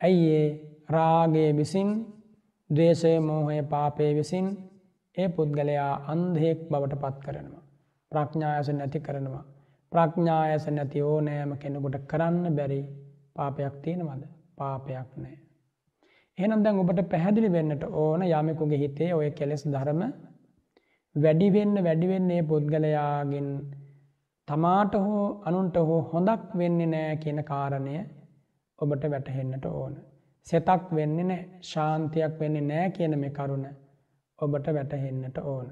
[0.00, 0.48] ඇයි ඒ
[0.88, 1.90] රාගේ විසින්
[2.70, 4.46] දේශය මෝහය පාපය විසින්
[5.16, 7.64] ඒ පුද්ගලයා අන්දයෙක් බවට පත් කරනවා.
[8.12, 9.44] ප්‍රඥායස නැති කරනවා.
[9.92, 12.80] ප්‍රඥායස නැති ඕනෑම කෙනෙකුට කරන්න බැරි
[13.34, 14.22] පාපයක් තියෙනවද
[14.56, 15.36] පාපයක් නෑ.
[16.38, 20.02] එහෙනම් දැන් ඔබට පැහැදිලි වෙන්නට ඕන යමකුගේ හිතේ ඔය කෙලෙස් ධර්ම
[21.16, 23.48] වැඩිවෙන්න වැඩිවෙන්නේ පුද්ගලයාගෙන්
[24.48, 27.94] තමාට හෝ අනුන්ට හෝ හොඳක් වෙන්නේ නෑ කියන කාරණය
[28.78, 29.94] ඔබට වැටහෙන්නට ඕන.
[30.46, 33.66] සෙතක් වෙන්නේ නෑ ශාන්තියක් වෙන්නේ නෑ කියන මේ කරුණ
[34.38, 35.66] ඔබට වැටහෙන්නට ඕන.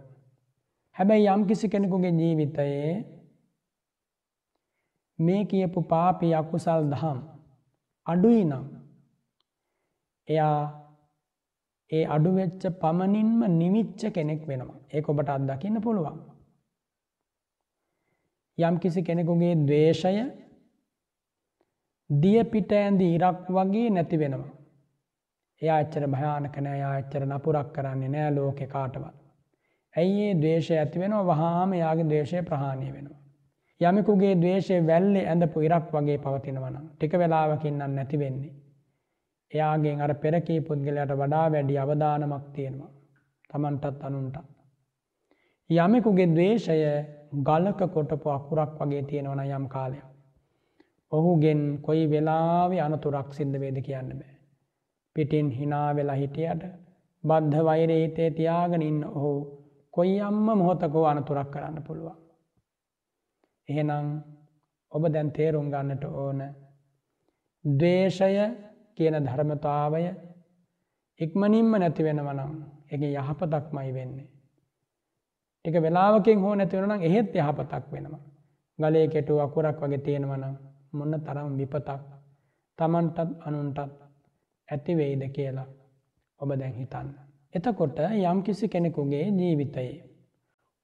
[0.96, 2.92] හැබැයි යම් කිසි කෙනෙකුගේ ජීවිතයේ
[5.18, 7.18] මේ කියපු පාපි අකුසල් දහම්
[8.06, 8.66] අඩුයි නම්
[10.28, 10.60] එයා
[11.90, 16.18] ඒ අඩුවෙච්ච පමණින්ම නිමිච්ච කෙනෙක් වෙනවා ඒ ඔබට අත්දකින්න පුළුවන්.
[18.58, 20.14] යම් කිසි කෙනෙකුගේ දවේශය
[22.10, 24.54] දිය පිට ඇන්දි ඉරක් වගේ නැති වෙනවා.
[25.62, 29.14] එයා එච්චර භයානක නෑ යා එච්චර නපුරක් කරන්නේ නෑ ලෝකෙ කාටවත්.
[29.94, 33.20] ඇයි ඒ දේශය ඇති වෙනවා වහාම යාගේ දේශය ප්‍රහාණය වෙනවා.
[33.80, 38.52] යමකුගේ දවේශය වැල්ලෙ ඇඳපු ඉරක් වගේ පවතිනවනම් ටික වෙලාවකින්නම් නැති වෙන්නේ.
[39.52, 42.90] එයාගේ අර පෙරකී පුද්ගලයට වඩා වැඩි අවධානමක් තියෙනවා.
[43.50, 44.36] තමන්ටත් අනුන්ට.
[45.70, 46.78] යමෙකුගේ දවේශය
[47.32, 50.06] ගලක කොටපු අකුරක් වගේ තියෙනවන යම් කාලයක්.
[51.12, 54.34] ඔහුගෙන් කොයි වෙලාවේ අනතුරක් සිද්ධ වේද කියන්න බෑ.
[55.16, 56.62] පිටින් හිනා වෙලා හිටියට
[57.24, 59.32] බද්ධ වෛරේ හිතේ තියාගෙන ඉන්න ඔහු
[59.94, 62.16] කොයි අම්ම මොහොතකෝ අනතුරක් කරන්න පුළුවන්.
[63.68, 64.06] එහෙනම්
[64.92, 66.40] ඔබ දැන් තේරුම් ගන්නට ඕන
[67.64, 68.32] දේශය
[68.94, 70.02] කියන ධර්මතාවය
[71.20, 72.52] ඉක්මනින්ම නැති වෙනවනම්
[72.90, 74.28] එක යහපතක් මයි වෙන්නේ.
[75.66, 78.22] එක වෙලාවකින් හෝ නැතිවනම් එහෙත් යහපතක් වෙනවා.
[78.78, 80.54] ගලේ කෙටු අකුරක් වගේ තියෙනවනම්
[80.92, 82.02] මොන්න තරම් විපතක්
[82.78, 83.78] තමන්ටත් අනුන්ටත්
[84.68, 85.68] ඇතිවෙයිද කියලා
[86.40, 87.08] ඔබ දැන් හිතන්න.
[87.54, 90.04] එතකොට යම් කිසි කෙනෙකුගේ ජීවිතයේ.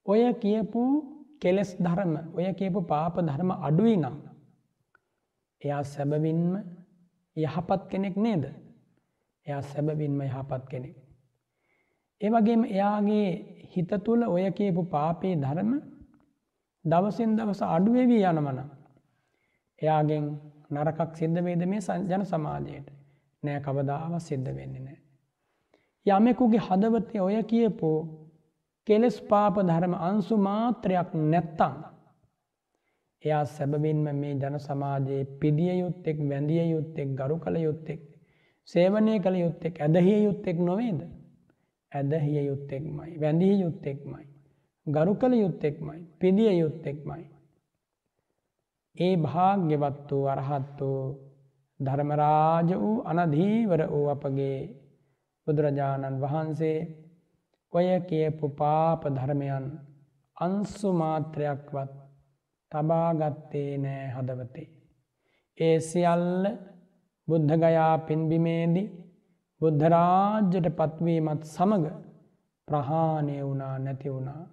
[0.05, 0.81] ඔය කියපු
[1.41, 4.17] කෙලෙස් ධර්ම ඔය කියපු පාප ධර්ම අඩුයි නම්.
[5.61, 6.43] එයා සැබවින්ම
[7.37, 8.43] යහපත් කෙනෙක් නේද.
[9.47, 10.95] එයා සැබවින්ම යහපත් කෙනෙක්.
[12.21, 13.29] ඒවගේම එයාගේ
[13.73, 15.71] හිත තුළ ඔය කියපු පාපේ ධර්ම
[16.85, 18.59] දවසින් දවස අඩුවවී යනමන.
[19.81, 20.25] එයාගෙන්
[20.71, 22.87] නරකක් සිද්ධ වේද මේ ජන සමාජයට.
[23.43, 24.99] නෑ කවදාව සිද්ධ වෙන්නේ නෑ.
[26.05, 27.97] යමෙකුගේ හදවතය ඔය කියපෝ
[28.87, 31.75] කෙලෙස් පාප ධර්ම අන්සු මාත්‍රයක් නැත්තං.
[33.23, 38.01] එයා සැබවින්ම මේ ජන සමාජයේ පිදිය යුත්තෙක් වැඳිය යුත්තෙක් ගරු කළ යුත්තෙක්.
[38.67, 40.99] සේවනය කළ යුත්තෙක් ඇදහිය යුත්තෙක් නොවේද.
[41.93, 44.25] ඇදහිය යුත්තෙක්මයි වැඳිය යුත්තෙක්මයි.
[44.87, 47.23] ගරු කළ යුත්තෙක්මයි පිදිය යුත්තෙක්මයි.
[48.95, 51.03] ඒ භාග්‍යවත් වූ අරහත් වූ
[51.79, 54.59] ධර්මරාජ වූ අනධීවර වූ අපගේ
[55.47, 56.79] බුදුරජාණන් වහන්සේ
[57.73, 59.65] ඔය කියපු පාප ධර්මයන්
[60.37, 61.91] අන්සු මාත්‍රයක්වත්
[62.71, 64.69] තබාගත්තේ නෑ හදවතේ.
[65.57, 66.45] ඒ සියල්ල
[67.27, 68.83] බුද්ධගයා පින්බිමේදි
[69.63, 71.87] බුද්ධරාජ්‍යයට පත්වීමත් සමඟ
[72.67, 74.43] ප්‍රහාණය වුණා නැති වුණා.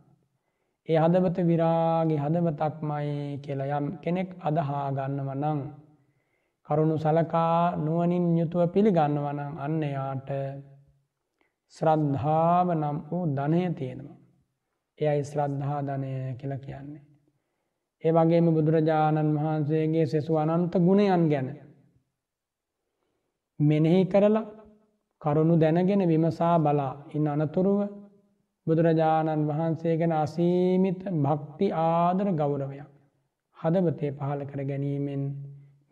[0.89, 5.61] ඒ හදවත විරාගි හදවතක්මයි කියලා යම් කෙනෙක් අදහා ගන්නව නං.
[6.69, 10.31] කරුණු සලකා නුවනින් යුතුව පිළිගන්නවනං අන්න යාට
[11.75, 14.19] ශ්‍රද්ධාව නම් වූ ධනය තියෙනවා.
[14.99, 17.03] එයයි ශ්‍රද්ධහා ධනය කියල කියන්නේ.
[18.05, 21.49] ඒ වගේම බුදුරජාණන් වහන්සේගේ සෙසු අනන්ත ගුණයන් ගැන.
[23.61, 24.60] මෙනෙහි කරලා
[25.23, 27.81] කරුණු දැනගෙන විමසා බලා ඉන්න අනතුරුව
[28.67, 32.89] බුදුරජාණන් වහන්සේ ගැන අසීමිත භක්ති ආදර ගෞරවයක්.
[33.59, 35.23] හදවතේ පහල කර ගැනීමෙන්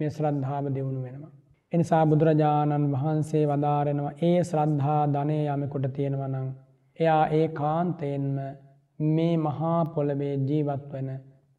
[0.01, 1.33] මේ ශ්‍රද්ධාව දෙවුණු වෙනවා.
[1.73, 6.47] එනිසා බුදුරජාණන් වහන්සේ වදාරෙනවා ඒ ශ්‍රද්ධා ධනය යමකොට තියෙනවනං.
[6.99, 8.37] එයා ඒ කාන්තයෙන්ම
[9.09, 11.09] මේ මහා පොළවේ ජීවත් වන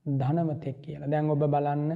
[0.06, 1.92] ධනවතෙක් කියලා දැන් ඔබ බලන්න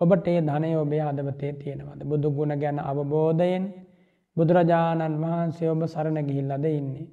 [0.00, 2.00] ඔබට ඒ ධනය ඔබේ හදවතේ තියෙනවද.
[2.04, 3.64] බුදු ගුණ ගැන අවබෝධයෙන්
[4.36, 7.06] බුදුරජාණන් වහන්සේ ඔබ සරණ ගිහිල්ලද ඉන්නේ.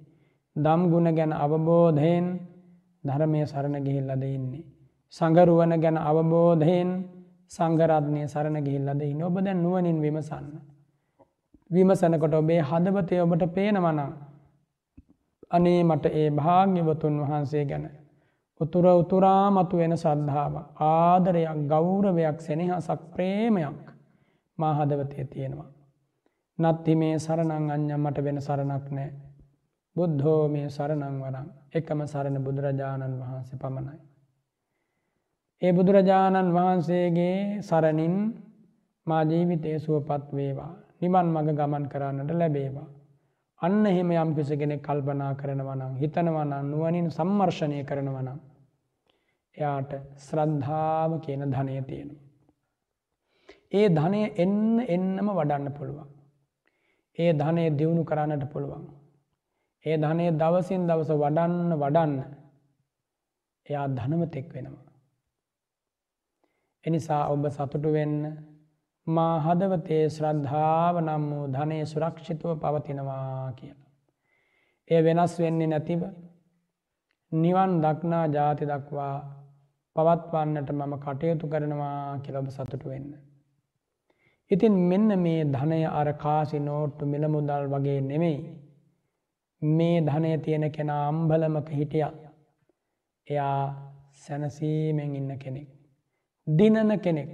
[0.56, 2.26] දම් ගුණ ගැන අවබෝධයෙන්
[3.04, 4.66] ධර්මය සරණ ගිහිල්ලද ඉන්නේ.
[5.14, 6.90] සඟරුවන ගැන අවබෝධයෙන්
[7.52, 10.46] සංගරත්නය සරණ ගිහිල්ලද ඉන්න ඔබ දැන් නුවනින් විමසන්න.
[11.72, 14.12] විමසනකොට ඔබේ හදවතය ඔබට පේනවනම්.
[15.52, 17.86] අනේ මට ඒ භාග්‍යවතුන් වහන්සේ ගැන.
[18.60, 20.56] උතුර උතුරා මතු වෙන සද්ධාව
[20.86, 23.86] ආදරයක් ගෞරවයක් සෙනෙහසක් ප්‍රේමයක්
[24.58, 25.70] මා හදවතය තියෙනවා.
[26.62, 29.10] නත්ති මේ සරණං අඥම් මට වෙන සරණක් නෑ.
[29.96, 34.00] බුද්ධෝ මේ සරණං වරම් එකම සරණ බුදුරජාණන් වහන්සේ පමණයි.
[35.62, 38.16] ඒ බුදුරජාණන් වහන්සේගේ සරණින්
[39.08, 40.72] මා ජීවිතය සුවපත් වේවා
[41.02, 42.88] නිවන් මඟ ගමන් කරන්නට ලැබේවා.
[43.62, 48.40] අන්න එහෙම යම් කිස කෙනෙක් කල්පනා කරනවනම් හිතනවනන් නුවනින් සම්මර්ශනය කරනවනම්.
[49.58, 52.16] එයාට ශ්‍රද්ධාව කියන ධනය තියෙනු.
[53.72, 56.10] ඒ ධනය එන්න එන්නම වඩන්න පුළුවන්.
[57.18, 58.86] ඒ ධනය දියුණු කරන්නට පුළුවන්.
[59.86, 62.14] ඒ ධනය දවසින් දවස වඩන්න වඩන්න
[63.66, 64.88] එයා ධනවතෙක් වෙනවා.
[66.84, 68.18] එනිසා ඔබ සතුටු වෙන්න
[69.08, 73.90] මා හදවතේ ශ්‍රද්ධාව නම් වූ ධනය සුරක්ෂිතව පවතිනවා කියලා.
[74.90, 76.02] එය වෙනස් වෙන්නේ නැතිව
[77.32, 79.16] නිවන් දක්නා ජාති දක්වා
[79.96, 83.12] පවත්වන්නට මම කටයුතු කරනවා කියලොබ සතුටු වෙන්න.
[84.52, 88.40] ඉතින් මෙන්න මේ ධනය අර කාසි නෝට්ටු මිලමුදල් වගේ නෙමෙයි.
[89.62, 92.06] මේ ධනය තියෙන කෙනා අම්බලමක හිටිය
[93.28, 93.60] එයා
[94.16, 95.70] සැනසීමෙන් ඉන්න කෙනෙක්.
[96.48, 97.32] දිනන කෙනෙක්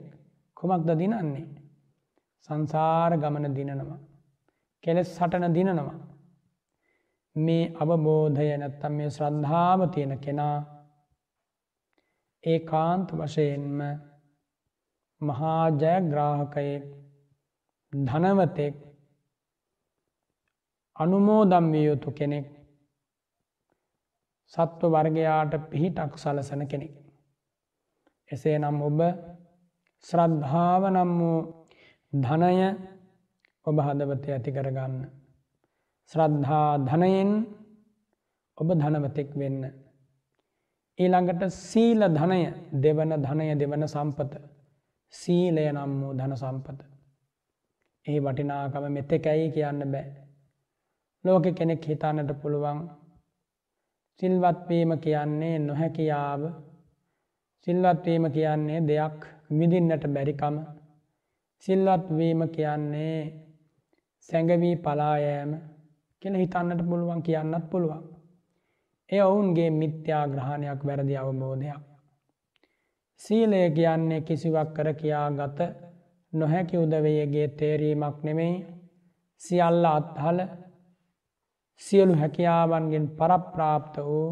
[0.57, 1.47] කුමක්ද දිනන්නේ.
[2.49, 3.99] සංසාර ගමන දිනනවා.
[4.83, 5.97] කෙලෙස් සටන දිනනවා.
[7.35, 10.57] මේ අවබෝධය නැත්තම් මේ ශ්‍රද්ධාව තියෙන කෙනා
[12.43, 13.79] ඒ කාන්ත වශයෙන්ම
[15.21, 16.96] මහාජයග්‍රාහකයෙක්
[17.93, 18.75] ධනවතෙක්
[20.95, 22.47] අනුමෝදම් විය යුතු කෙනෙක්
[24.53, 26.93] සත්ව වර්ගයාට පිහිටක් සලසන කෙනෙක්.
[28.29, 28.99] එසේ නම් ඔබ
[30.05, 31.39] ශ්‍රද්ධාව නම් වූ
[32.13, 32.67] ධනය
[33.67, 34.95] ඔබ හදවතය ඇති කරගන්න.
[36.11, 37.31] ශ්‍රද්ධා ධනයෙන්
[38.57, 39.61] ඔබ ධනවතෙක් වෙන්න.
[40.99, 42.41] ඊළඟට සීල ධනය
[42.83, 44.31] දෙවන ධනය දෙවන සම්පත
[45.13, 46.79] සීලය නම් වූ ධන සම්පත.
[48.07, 50.07] ඒ වටිනාකම මෙතෙකැයි කියන්න බෑ.
[51.25, 52.79] ලෝක කෙනෙක් හිතානට පුළුවන්
[54.19, 56.41] සිල්වත්වීම කියන්නේ නොහැකියාව
[57.67, 59.19] සිල්වත්වීම කියන්නේ දෙයක්
[59.51, 60.57] විදින්නට බැරිකම
[61.63, 63.17] සිල්වත්වීම කියන්නේ
[64.29, 65.51] සැඟවී පලායෑම
[66.21, 68.03] කෙන හිතන්නට පුළුවන් කියන්නත් පුළුවන්.
[69.09, 71.81] එය ඔවුන්ගේ මිත්‍යා ග්‍රහණයක් වැරදි අවබෝධයක්.
[73.21, 75.59] සීලය කියන්නේ කිසිවක් කර කියා ගත
[76.33, 78.55] නොහැකි උදවයගේ තේරීමක් නෙමෙයි
[79.41, 80.39] සියල්ල අත්හල
[81.81, 84.29] සියලු හැකියාවන්ගෙන් පරප්‍රාප්ත වූ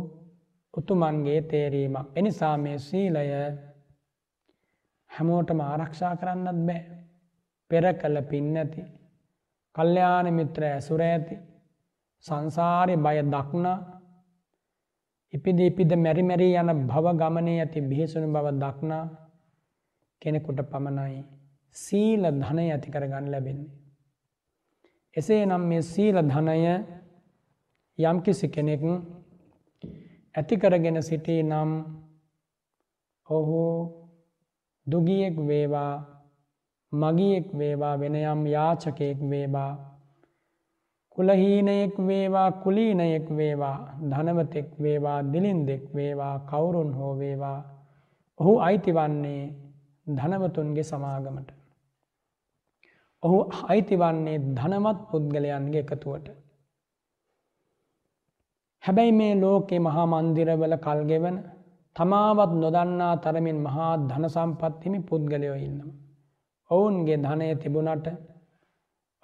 [0.74, 2.08] උතුමන්ගේ තේරීමක්.
[2.16, 3.28] එනිසා මේ සීලය
[5.12, 6.82] හැමෝටම ආරක්ෂා කරන්නත් බෑ.
[7.72, 8.82] පෙර කළ පින්නැති.
[9.76, 11.36] කල්්‍යයාන මිත්‍ර ඇසුර ඇති.
[12.26, 13.78] සංසාරය බය දක්නා
[15.34, 19.04] ඉපිද ඉපිද මැරිමැරී යන භව ගමනේ ඇති බිහිසුණු බව දක්නා
[20.22, 21.24] කෙනෙකුට පමණයි
[21.76, 23.74] සීල ධනය ඇති කරගන්න ලැබෙන්නේ.
[25.16, 26.58] එසේ නම් මේ සීල ධනය
[28.00, 28.82] යම්කිසි කෙනෙක්
[30.36, 31.72] ඇතිකරගෙන සිටී නම්
[33.30, 33.62] ඔහු
[34.88, 35.94] දුගියෙක් වේවා
[36.92, 39.72] මගියෙක් වේවා වෙනයම් යාචකයෙක් වේවා
[41.10, 43.78] කුලහීනයෙක් වේවා කුලීනයෙක් වේවා
[44.10, 47.60] ධනවතෙක් වේවා දිලින්දෙක් වේවා කවුරුන් හෝ වේවා
[48.40, 49.44] ඔහු අයිතිවන්නේ
[50.08, 51.50] ධනවතුන්ගේ සමාගමට.
[53.26, 53.38] ඔහු
[53.70, 56.28] අයිතිවන්නේ ධනවත් පුද්ගලයන්ගේ එකතුවට.
[58.84, 61.38] හැබැයි මේ ලෝකෙ මහා මන්දිරවල කල්ගෙවන
[61.96, 65.96] තමාවත් නොදන්නා තරමින් මහා ධන සම්පත්තිමි පුද්ගලයෝ ඉන්නවා.
[66.72, 68.08] ඔවුන්ගේ ධනය තිබුණට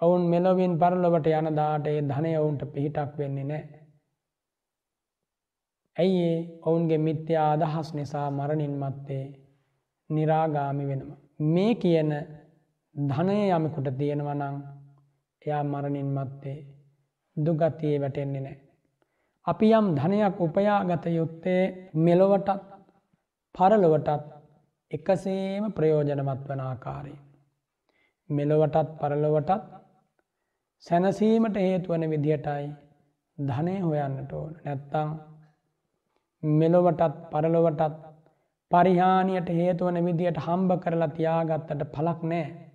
[0.01, 3.63] ඔවුන් මෙලොවින් පරලොවට යන දාට ඒ ධනය ඔවුන්ට පිහිටක් වෙන්නේ නෑ.
[5.97, 9.25] ඇයි ඒ ඔවුන්ගේ මිත්‍යා අදහස් නිසා මරණින් මත්තේ
[10.09, 11.19] නිරාගාමි වෙනවා.
[11.47, 12.11] මේ කියන
[12.95, 14.55] ධනය යමකුට තියෙනවනං
[15.41, 16.57] එයා මරණින් මත්තේ
[17.37, 18.57] දුගතියේ වැටෙන්නේ නෑ.
[19.45, 21.61] අපි යම් ධනයක් උපයාගත යුත්තේ
[21.97, 22.49] මෙලොවටත්
[23.55, 24.25] පරලොවටත්
[24.91, 27.13] එකසේම ප්‍රයෝජනමත් වන ආකාරය.
[28.29, 29.63] මෙලොවටත් පරලොවටත්
[30.83, 32.65] සැනසීමට හේතුවන විදිහටයි
[33.37, 35.13] ධනය හොයන්නට ඕන නැත්තං
[36.43, 37.95] මෙලොවටත් පරලොවටත්
[38.71, 42.70] පරිහානියට හේතුවන විදියට හම්බ කරලා තියාගත්තට පලක් නෑ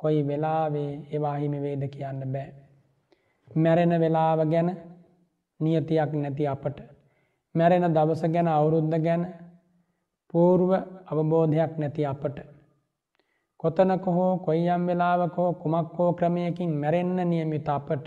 [0.00, 2.50] කොයි වෙලාවේ ඒවාහිමි වේද කියන්න බෑ.
[3.48, 4.68] මැරෙන වෙලාව ගැන
[5.60, 6.78] නියතියක් නැති අපට.
[7.54, 9.22] මැරෙන දවස ගැන අවුරුද්ධ ගැන
[10.30, 10.70] පූර්ව
[11.06, 12.36] අවබෝධයක් නැති අපට.
[13.60, 18.06] කොතනක හෝ කොයියම් වෙලාවක හෝ කුමක් හෝ ක්‍රමයකින් මැරෙන්න නියමිත අපට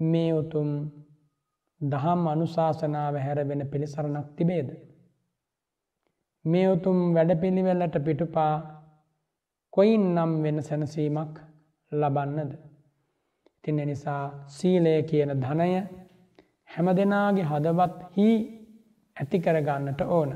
[0.00, 0.68] මේ උතුම්
[1.80, 4.68] දහම් අනුශාසනාව හැරවෙන පිළිසරණක් තිබේද.
[6.44, 8.54] මේ උතුම් වැඩපිළිවෙල්ලට පිටුපා
[9.72, 11.34] කොයින් නම් වෙන සැනසීමක්
[11.92, 12.52] ලබන්නද.
[13.64, 15.68] තින නිසා සීලය කියන ධනය
[16.70, 18.28] හැම දෙනාගේ හදවත් හි
[19.16, 20.30] ඇති කරගන්නට ඕන.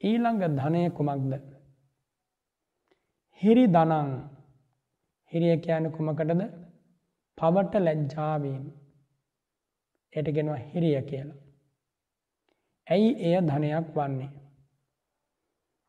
[0.00, 1.32] ඊළඟ ධනය කුමක්ද.
[3.42, 4.10] හිරි දනං
[5.32, 6.42] හිරිය කියන කුමකටද
[7.38, 8.64] පවට ලැජ්ජාවීම
[10.12, 11.40] එටගෙනවා හිරිය කියලා.
[12.86, 14.30] ඇයි එය ධනයක් වන්නේ.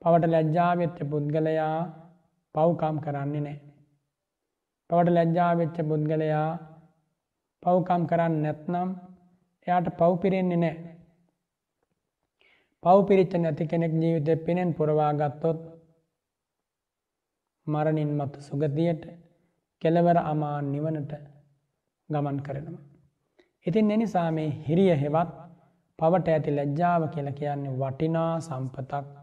[0.03, 1.77] පවට ලැජ්ජාවෙච්ච පුද්ගලයා
[2.55, 3.57] පව්කම් කරන්නේ නෑ.
[4.89, 6.49] පවට ලැජ්ජාවෙච්ච පුද්ගලයා
[7.63, 8.89] පව්කම් කරන්න නැත්නම්
[9.67, 10.75] එයාට පව්පිරෙන්නේ නෑ.
[12.83, 15.59] පව්පිරිච්ච නැති කෙනෙක් ජීවිතය පිනෙන් පුරවාගත්තොත්
[17.67, 19.03] මරණින් මතු සුගතියට
[19.81, 21.13] කෙලවර අමා නිවනට
[22.09, 22.83] ගමන් කරනවා.
[23.65, 25.33] ඉතින් එනිසා මේ හිරිය හෙවත්
[25.99, 29.22] පවට ඇති ලැජ්ජාව කියල කියන්නේ වටිනා සම්පතක්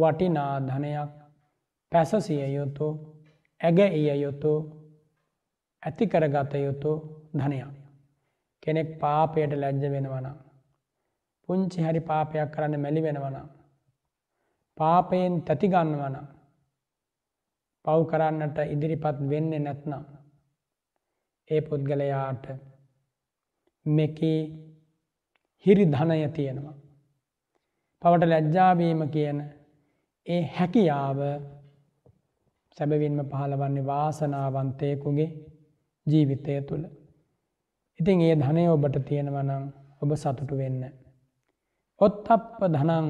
[0.00, 1.10] වටිනා ධනයක්
[1.92, 2.88] පැසසිය යුතු
[3.60, 4.52] ඇග එය යුතු
[5.82, 6.92] ඇතිකරගත යුතු
[7.34, 7.68] ධනයක්.
[8.62, 10.36] කෙනෙක් පාපයට ලැජ්ජ වෙනවනම්.
[11.48, 13.48] පුංචි හරි පාපයක් කරන්න මැලි වෙනවනම්.
[14.78, 16.26] පාපයෙන් තැතිගන්නවනම්.
[17.84, 20.04] පව් කරන්නට ඉදිරිපත් වෙන්නේ නැත්නම්.
[21.50, 22.44] ඒ පුද්ගලයාට
[23.86, 24.40] මෙකී
[25.66, 26.76] හිරි ධනය තියෙනවා.
[28.02, 29.38] පවට ලැජ්ජාවීම කියන
[30.28, 31.18] ඒ හැකියාව
[32.76, 35.30] සැබවින්ම පහළවන්නේ වාසනාවන්තයකුගේ
[36.06, 36.84] ජීවිතය තුළ.
[38.00, 39.64] ඉතින් ඒ ධනය ඔබට තියෙනවනම්
[40.02, 40.82] ඔබ සතුටු වෙන්න.
[42.00, 43.08] ඔත් අප ධනං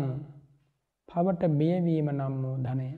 [1.09, 2.89] පවට බියවීම නම් වූ ධනය.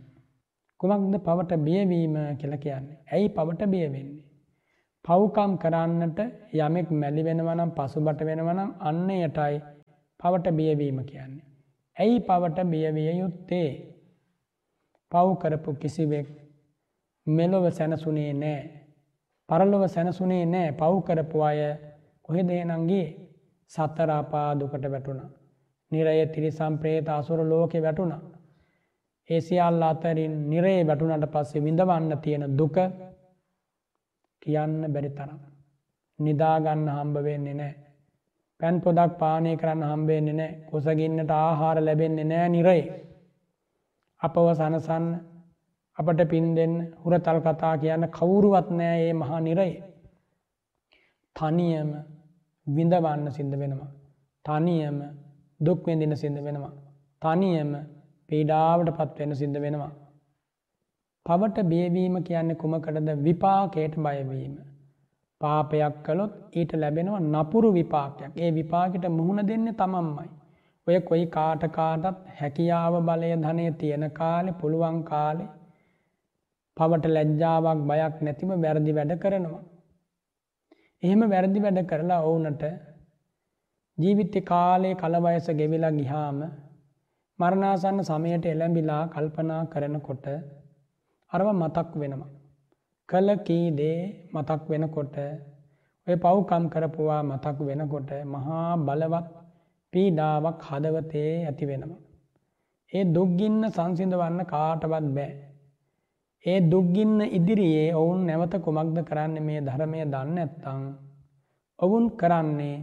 [0.80, 2.98] කුමක්ද පවට බියවීම කියල කියන්නේ.
[3.12, 4.24] ඇයි පවට බියවෙන්නේ.
[5.04, 6.20] පව්කම් කරන්නට
[6.58, 9.56] යමෙක් මැලි වෙනවනම් පසුබට වෙනවනම් අන්න යටයි
[10.20, 11.46] පවට බියවීම කියන්නේ.
[11.96, 13.70] ඇයි පවට බියවිය යුත්තේ
[15.12, 16.28] පව්කරපු කිසිවෙක්
[17.26, 18.60] මෙලොව සැනසුනේ නෑ.
[19.48, 21.60] පරලොව සැනසුනේ නෑ පව්කරපු අය
[22.24, 23.06] කොහෙදේනන්ගේ
[23.70, 25.20] සත්තරාපා දුකට වැටුණ.
[25.92, 28.12] නිරය තිරිසම් ප්‍රේත අසුර ලෝකෙ වැටුණ.
[29.30, 32.76] ඒසිියල් අතරින් නිරේ වැටුනට පස්සේ විඳවන්න තියෙන දුක
[34.42, 35.40] කියන්න බැරි තරම්.
[36.18, 37.74] නිදාගන්න හම්බ වෙන්නේ නෑ.
[38.60, 42.82] පැන් පොදක් පානය කරන්න හම්බෙන්නේ නෑ කුසගින්නට ආහාර ලැබෙන්නේ නෑ නිරයි.
[44.22, 45.06] අපව සනසන්න
[45.98, 49.74] අපට පින් දෙන්න හුරතල් කතා කියන්න කවුරුවත් නෑ ඒ මහා නිරයි.
[51.36, 51.90] තනියම
[52.66, 53.90] විඳවන්න සිද්ධ වෙනවා.
[54.44, 54.98] තනියම
[55.60, 56.72] දුක්වෙඳින සිද්ධ වෙනවා.
[57.22, 57.70] තනියම
[58.28, 59.92] පීඩාවට පත්වෙන සිද්ධ වෙනවා.
[61.26, 64.54] පවට බේවීම කියන්නේ කුමකටද විපාකයට බයවීම.
[65.40, 70.28] පාපයක් කළොත් ඊට ලැබෙනවා නපුරු විපාකයක් ඒ විපාකට මුහුණ දෙන්න තමම්මයි.
[70.90, 75.44] ඔය කොයි කාටකාටත් හැකියාව බලය ධනය තියෙන කාලෙ පුළුවන් කාලෙ
[76.76, 79.62] පවට ලැජ්ජාවක් බයක් නැතිම වැරදි වැඩ කරනවා.
[81.02, 82.64] එහෙම වැරදි වැඩ කරලා ඔවුනට
[83.98, 86.38] ජීවිත්‍ය කාලේ කලවයස ගෙවිලා ගිහාම
[87.38, 90.26] මරණාසන්න සමයට එළැඹිලා කල්පනා කරනකොට
[91.32, 92.30] අරව මතක් වෙනවා.
[93.08, 93.98] කළ කීදේ
[94.32, 95.16] මතක් වෙනකොට
[96.06, 99.39] ඔය පව්කම් කරපුවා මතක් වෙනකොට මහා බලවත්
[99.92, 102.00] පීඩාවක් හදවතේ ඇති වෙනවා.
[102.92, 105.30] ඒ දුක්ගින්න සංසිඳවන්න කාටවත් බෑ.
[106.44, 110.82] ඒ දුක්ගින්න ඉදිරියේ ඔවුන් නැවත කුමක්ද කරන්න මේ ධර්මය දන්න ඇත්තං.
[111.78, 112.78] ඔවුන් කරන්නේ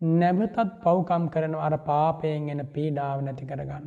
[0.00, 3.86] නැවතත් පව්කම් කරන අර පාපයෙන් එන පීඩාව නැති කරගන්න.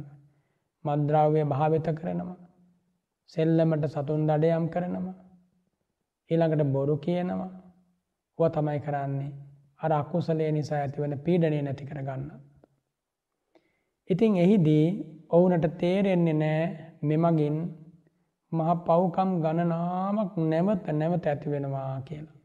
[0.86, 2.40] මද්‍රාවය භාවිත කරනවා.
[3.30, 5.20] සෙල්ලමට සතුන් දඩයම් කරනවා.
[6.30, 7.52] ඊළඟට බොරු කියනවා.
[8.40, 9.32] ඔ තමයි කරන්නේ
[9.82, 12.24] අර අකුසලේ නිසා ඇතිවන පීඩනය නැති කරගන්න.
[14.10, 14.86] ඉතින් එහිදී
[15.30, 16.64] ඔවුනට තේරෙන්නේ නෑ
[17.02, 17.58] මෙමගින්
[18.52, 22.38] මහ පව්කම් ගණනාමක් නැවත නැවත ඇති වෙනවා කියලා.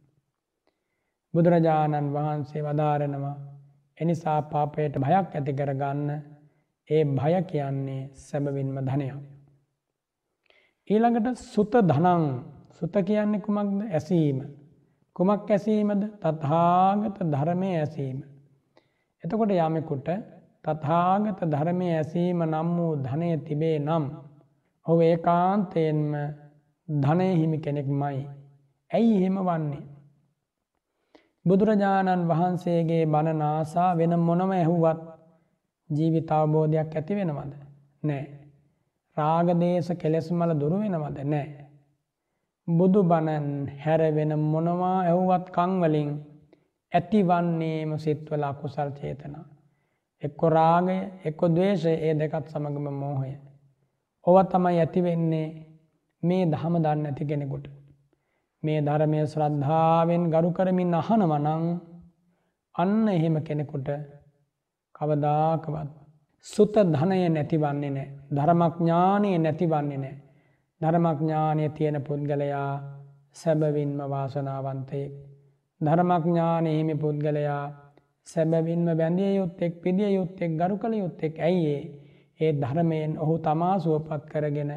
[1.35, 3.37] බුදුරජාණන් වහන්සේ වදාරනවා
[3.99, 6.11] එනිසා පාපයට භයක් ඇති කරගන්න
[6.89, 9.17] ඒ භය කියන්නේ සැබවින්ම ධනයක්.
[10.91, 12.25] ඊළඟට සුත ධනං
[12.71, 14.39] සුත කියන්නේ කුමක්ද ඇසීම.
[15.17, 18.19] කුමක් ඇසීමද තත්හාගත ධර්මය ඇසීම.
[19.25, 20.09] එතකොට යමෙකුට
[20.65, 24.05] තත්හාගත ධර්මය ඇසීම නම් වූ ධනය තිබේ නම්
[24.87, 26.13] ඔහු ඒකාන්තයෙන්ම
[26.89, 28.21] ධනය හිමි කෙනෙක් මයි.
[28.91, 29.85] ඇයි එහෙම වන්නේ.
[31.45, 35.01] බුදුරජාණන් වහන්සේගේ බණ නාසා වෙන මොනම ඇහුවත්
[35.91, 37.53] ජීවිතාවබෝධයක් ඇති වෙනවද.
[38.03, 38.25] නෑ.
[39.17, 41.66] රාගදේශ කෙලෙස්මල දුරු වෙනවද නෑ.
[42.69, 46.11] බුදු බණන් හැරවෙන මොනවා ඇව්වත් කංවලින්
[46.93, 49.45] ඇතිවන්නේම සිත්වල අකුසල් චේතනා.
[50.23, 53.33] එක්කො රාගය එක්කො දවේශය ඒ දෙකත් සමගම මෝහය.
[54.27, 55.49] ඔව තමයි ඇතිවෙන්නේ
[56.23, 57.67] මේ දහම දන්න ඇති කෙනෙකුට.
[58.63, 61.65] මේ ධර්මය ශ්‍රද්ධාවෙන් ගරු කරමින් අහනවනං
[62.75, 63.89] අන්න එහෙම කෙනෙකුට
[64.95, 65.91] කවදාකවත්.
[66.47, 70.17] සුත ධනය නැතිවන්නේ නෑ ධර්මඥානය නැතිවන්නේ නෑ.
[70.81, 72.71] ධර්මඥානය තියෙන පුද්ගලයා
[73.33, 75.13] සැබවින්ම වාසනාවන්තයෙක්.
[75.81, 77.65] ධර්මඥානය හිමි පුද්ගලයා
[78.27, 81.83] සැබවින්ම බැඳිය යුත්තෙක් පිදිය යුත්තෙක් ගරු කළ යුත්තෙක් ඇයිඒ
[82.41, 84.73] ඒ ධර්මයෙන් ඔහු තමා සුවපත් කරගෙන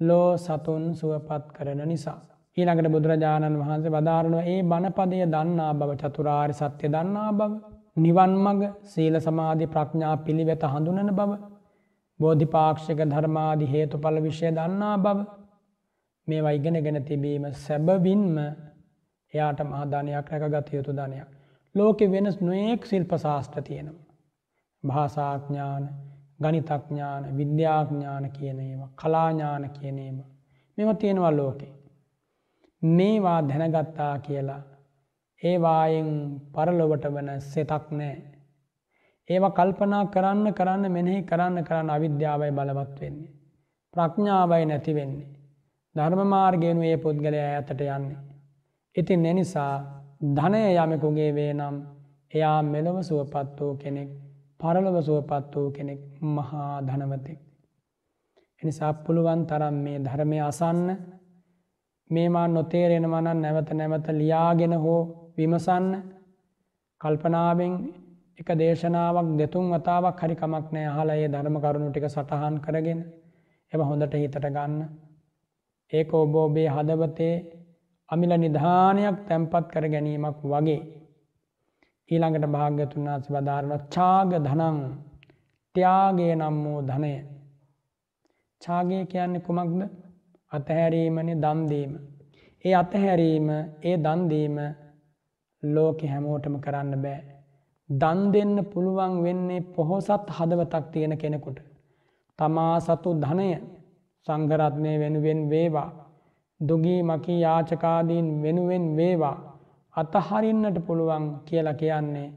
[0.00, 2.20] ලෝ සතුන් සුවපත් කරන නිසා.
[2.56, 7.52] ඊළඟට බුදුරජාණන් වහන්සේ වදාරණුව ඒ බණපදය දන්නා බව චතුරාරි සත්‍යය දන්නා බව.
[7.96, 11.30] නිවන් මග සීල සමාධි ප්‍රඥා පිළිවෙත හඳුනන බව.
[12.20, 15.18] බෝධිපාක්ෂක ධර්මාදි හේතුඵල විෂය දන්නා බව.
[16.28, 18.36] මේ ඉගෙන ගෙන තිබීම සැබවින්ම
[19.32, 21.28] එයාට මහධනයක් රැකගත යුතු ධනයක්.
[21.74, 24.04] ලෝකෙ වෙනස් නොයෙක් ශිල්ප ශාස්ත්‍ර තියෙනවා.
[24.84, 25.84] භාසාඥාන
[26.42, 30.30] ගනිතඥාන විද්‍යාඥාන කියන ඒවා කලාඥාන කියන ඒවා.
[30.78, 31.68] මෙම තියෙනවා ලෝකෙ.
[32.82, 34.62] මේවා දැනගත්තා කියලා
[35.42, 36.10] ඒවායෙන්
[36.52, 38.33] පරලොවට වන සෙතක් නෑ.
[39.28, 43.32] ඒව කල්පනා කරන්න කරන්න මෙනෙහි කරන්න කරන්න අවිද්‍යාවයි බලවත් වෙන්නේ.
[43.94, 45.28] ප්‍රඥාවයි නැති වෙන්නේ.
[45.96, 48.18] ධර්ම මාර්ගයනු ඒ පුද්ගලය ඇතට යන්නේ.
[48.96, 49.74] ඉතින් එනිසා
[50.30, 51.76] ධනය යමකුගේ වේ නම්
[52.32, 54.10] එයා මෙලොව සුවපත් වූ කෙනෙක්
[54.60, 57.40] පරලොව සුවපත් වූ කෙනෙක් මහා ධනවතෙක්.
[58.62, 60.88] එනිසා පුළුවන් තරම් මේ ධර්මය අසන්න
[62.10, 65.02] මේමා නොතේරෙන මනන් නැවත නැවත ලියාගෙන හෝ
[65.36, 65.88] විමසන්න
[67.00, 67.74] කල්පනාවෙන්
[68.38, 73.00] එක දේශනාවක් දෙතුන් වතාවක් හරි කමක් නෑ හලයේ ධර්ම කරුණු ටික සටහන් කරගෙන
[73.72, 74.74] එම හොඳට හිතට ගන්න.
[75.92, 77.34] ඒක ඔබ ඔබේ හදවතේ
[78.08, 80.80] අමිල නිධානයක් තැන්පත් කර ගැනීමක් වගේ
[82.10, 84.78] ඊළඟට භාග්‍යතුන් වහන්සේ වදාරන ඡාග ධනං
[85.74, 87.14] ත්‍යාගය නම් වූ ධනය.
[88.62, 89.80] ඡාගය කියන්නේ කුමක්ද?
[90.52, 91.92] අතහැරීමනේ දන් දීම.
[92.64, 93.48] ඒ අතහැරීම,
[93.82, 94.56] ඒ දන් දීම
[95.62, 97.33] ලෝකෙ හැමෝටම කරන්න බෑ.
[98.00, 101.58] දන් දෙන්න පුළුවන් වෙන්නේ පොහොසත් හදවතක් තියෙන කෙනෙකුට.
[102.38, 103.48] තමා සතු ධනය
[104.26, 105.90] සංඝරත්නය වෙනුවෙන් වේවා.
[106.60, 109.36] දුගී මකී යාචකාදීන් වෙනුවෙන් වේවා.
[109.94, 112.28] අතහරින්නට පුළුවන් කියලා කියන්නේ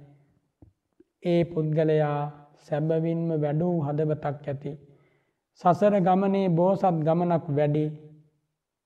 [1.24, 2.20] ඒ පුද්ගලයා
[2.58, 4.72] සැබවින්ම වැඩූ හදවතක් ඇති.
[5.62, 7.86] සසර ගමනේ බෝසත් ගමනක් වැඩි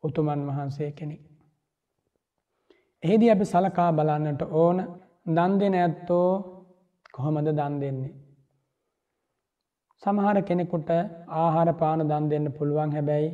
[0.03, 1.21] උතුමන් වහන්සේ කෙනෙක්.
[3.03, 4.77] එහිදි අපි සලකා බලන්නට ඕන
[5.27, 6.29] දන් දෙන ඇත්තෝ
[7.13, 8.13] කොහොමද දන් දෙන්නේ.
[10.03, 10.89] සමහර කෙනෙකුට
[11.35, 13.29] ආහාර පාන දන් දෙන්න පුළුවන් හැබැයි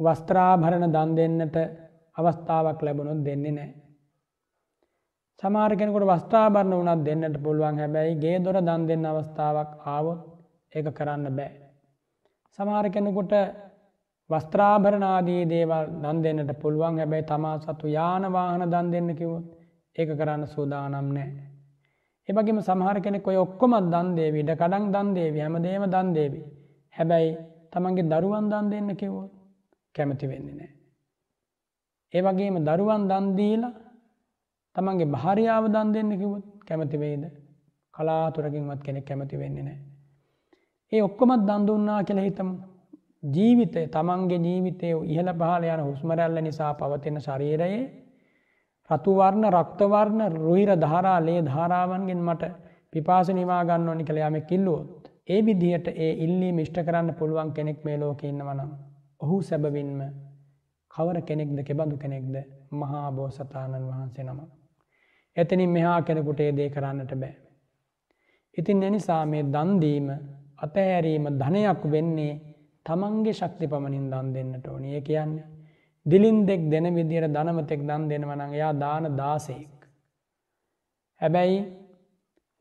[0.00, 1.56] වස්ත්‍රාභරණ දන් දෙන්නට
[2.16, 3.70] අවස්ථාවක් ලැබුණොත් දෙන්නේ නෑ.
[5.42, 10.20] සමාර කෙනෙකුට වස්ථාබරණ වනත් දෙන්නට පුළුවන් හැබැයි ගේ දොර දන් දෙන්න අවස්ථාවක් ආවොත්
[10.72, 11.52] ඒක කරන්න බෑ.
[12.58, 13.32] සමාර කෙනෙකුට
[14.30, 19.44] වස්ත්‍රාභරණාදී දේවල් දන් දෙන්නට පුළුවන් හැබැයි තමා සතු යානවාහන දන් දෙන්න කිවොත්
[19.96, 21.53] ඒක කරන්න සූදානම් නෑ.
[22.28, 26.44] එබගේම සමහර කෙනෙක් ඔය ඔක්කොමත් දන් දේවී ඉඩ කඩන් දන් දේවී හැමදේම දන් දේවී.
[26.94, 27.30] හැබැයි
[27.72, 29.32] තමන්ගේ දරුවන් දන් දෙන්න කිවොත්
[29.94, 30.70] කැමති වෙන්නේ නෑ.
[32.14, 33.72] ඒවගේම දරුවන් දන්දීලා
[34.76, 37.24] තමන්ගේ භාරියාව දන් දෙන්න කිවොත් කැමති වෙයිද
[37.94, 39.80] කලාතුරකින්වත් කෙනෙක් කැමති වෙන්නේ නෑ.
[40.92, 42.54] ඒ ඔක්කොමත් දන්දුන්නා කියල හිතමු.
[43.26, 47.82] ජීවිතය තමන්ගේ ජීවිතය ඉහළ පහල යන හුස්මරැල්ල නිසා පවතින ශරීරයේ
[48.90, 52.52] රතුවර්ණ රක්තවර්ණ රුහිර ධාරා ලේ ධාරාවන්ගෙන් මට
[52.92, 55.04] පිපාස නිවාගන්න ඕනි කළ යම කිල්ලුවොත්.
[55.28, 58.70] ඒ විදිහට ඒ ඉල්ලී මිෂ්ට කරන්න පුළුවන් කෙනෙක් මේ ලෝක ඉන්නවනම්.
[59.20, 60.00] ඔහු සැබවින්ම
[60.90, 62.36] කවර කෙනෙක්ද කෙබඳු කෙනෙක්ද
[62.72, 64.40] මහා බෝසතාණන් වහන්සේ නම.
[65.36, 67.34] එතනින් මෙහා කෙනෙකුට ඒ දේ කරන්නට බෑ.
[68.56, 70.08] ඉතින් එනිසා මේ දන්දීම
[70.58, 72.32] අතහැරීම ධනයක් වෙන්නේ
[72.86, 75.53] තමන්ගේ ශක්ති පමණින් දන් දෙන්නට ඕනි ඒ කියන්නේ.
[76.06, 79.74] දිලින් දෙෙක් දෙන විදියට ධනමතෙක් දන් දෙනවනං එයා දාන දාසයෙක්.
[81.20, 81.58] හැබැයි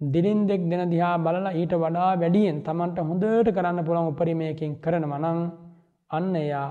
[0.02, 5.40] දිලින් දෙෙක් දෙන දිහා බලලා ඊට වඩා වැඩියෙන් තමන්ට හොඳට කරන්න පුළන් උපරිමයකින් කරන මනං
[6.10, 6.70] අන්න එයා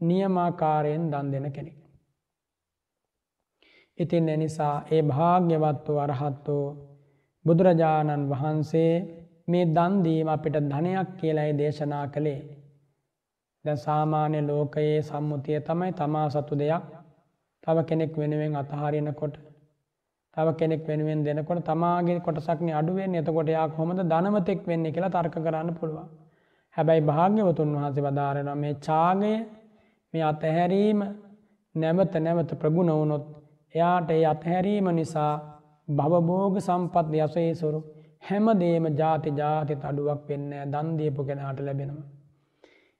[0.00, 1.78] නියමාකාරයෙන් දන් දෙන කෙනෙක්.
[3.98, 6.66] ඉතින් එනිසා ඒ භාග්‍යවත්ව අරහත්වෝ
[7.44, 8.92] බුදුරජාණන් වහන්සේ
[9.48, 12.42] මේ දන්දීම අපිට ධනයක් කියලයි දේශනා කළේ.
[13.64, 16.84] දැ සාමාන්‍ය ලෝකයේ සම්මුතිය තමයි තමා සතු දෙයක්
[17.64, 19.36] තව කෙනෙක් වෙනුවෙන් අතහරිනකොට
[20.36, 25.70] තව කෙනෙක් වෙනුවෙන් දෙනකොට තමාගේ කොටසක්න අඩුවෙන් එතකොට යා හොමද ධනමතෙක් වෙන්න කියලා තර්ක කරන්න
[25.74, 26.08] පුළුවන්.
[26.76, 29.32] හැබැයි භාග්‍යවතුන් වහන්සේ වදාරන මේ චාගය
[30.14, 31.00] මේ අතහැරීම
[31.74, 33.24] නැවත නැවත ප්‍රගුණ වුණොත්
[33.74, 35.32] එයාට ඒ අත්හැරීම නිසා
[35.88, 37.80] භවබෝග සම්පත් යසේසුරු
[38.22, 42.13] හැමදේම ජාති ජාතිත අඩුවක් වෙන්න දන්දීපු කෙනට ලැබෙනවා.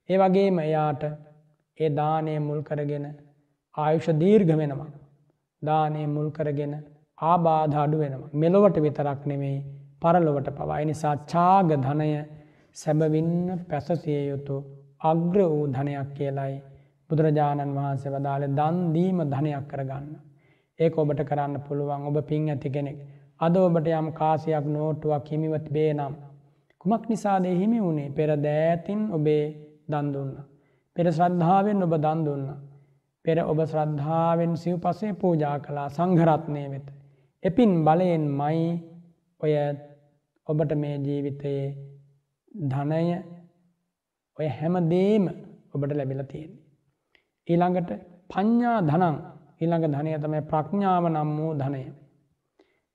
[0.09, 1.03] ඒ වගේම එයාට
[1.79, 3.07] ඒ දානය මුල් කරගෙන
[3.75, 4.91] ආයුෂ දීර්ඝ වෙනවා.
[5.63, 6.75] දානය මුල් කරගෙන
[7.23, 8.31] ආබාධ අඩු වෙනවා.
[8.35, 9.59] මෙලොවට විතරක් නෙමෙයි
[10.03, 12.11] පරලොවට පවයි නිසා චාග ධනය
[12.77, 13.35] සැබවින්න
[13.69, 14.57] පැසසිය යුතු
[15.03, 16.55] අග්‍ර වූ ධනයක් කියලයි
[17.11, 20.07] බුදුරජාණන් වහන්සේ වදාළ දන්දීම ධනයක් කරගන්න.
[20.79, 22.99] ඒක ඔබට කරන්න පුළුවන් ඔබ පින් ඇති කෙනෙක්.
[23.41, 26.15] අද ඔබට යම් කාසියක් නෝටුවක් හිමිවත් බේ නම්.
[26.81, 29.45] කුමක් නිසාද හිමි වුණේ පෙර දෑතින් ඔබේ
[29.89, 30.31] දන්දුන්න.
[30.97, 32.45] පෙර ශ්‍රද්ධාවෙන් ඔබ දන්දුන්න.
[33.25, 36.87] පෙර ඔබ ශ්‍රද්ධාවෙන් සිව් පසේ පූජා කලා සංඝරත්නය වෙත.
[37.43, 38.65] එපින් බලයෙන් මයි
[39.41, 39.55] ඔය
[40.47, 41.67] ඔබට මේ ජීවිතයේ
[42.69, 43.05] ධනය
[44.37, 45.25] ඔය හැම දේම
[45.75, 46.53] ඔබට ලැබිල තියෙන.
[47.49, 47.91] ඊළඟට
[48.31, 49.17] පඤ්ඥා ධනං
[49.61, 51.83] ඊළඟ ධනය තමයි ප්‍රඥාව නම් වූ ධනය.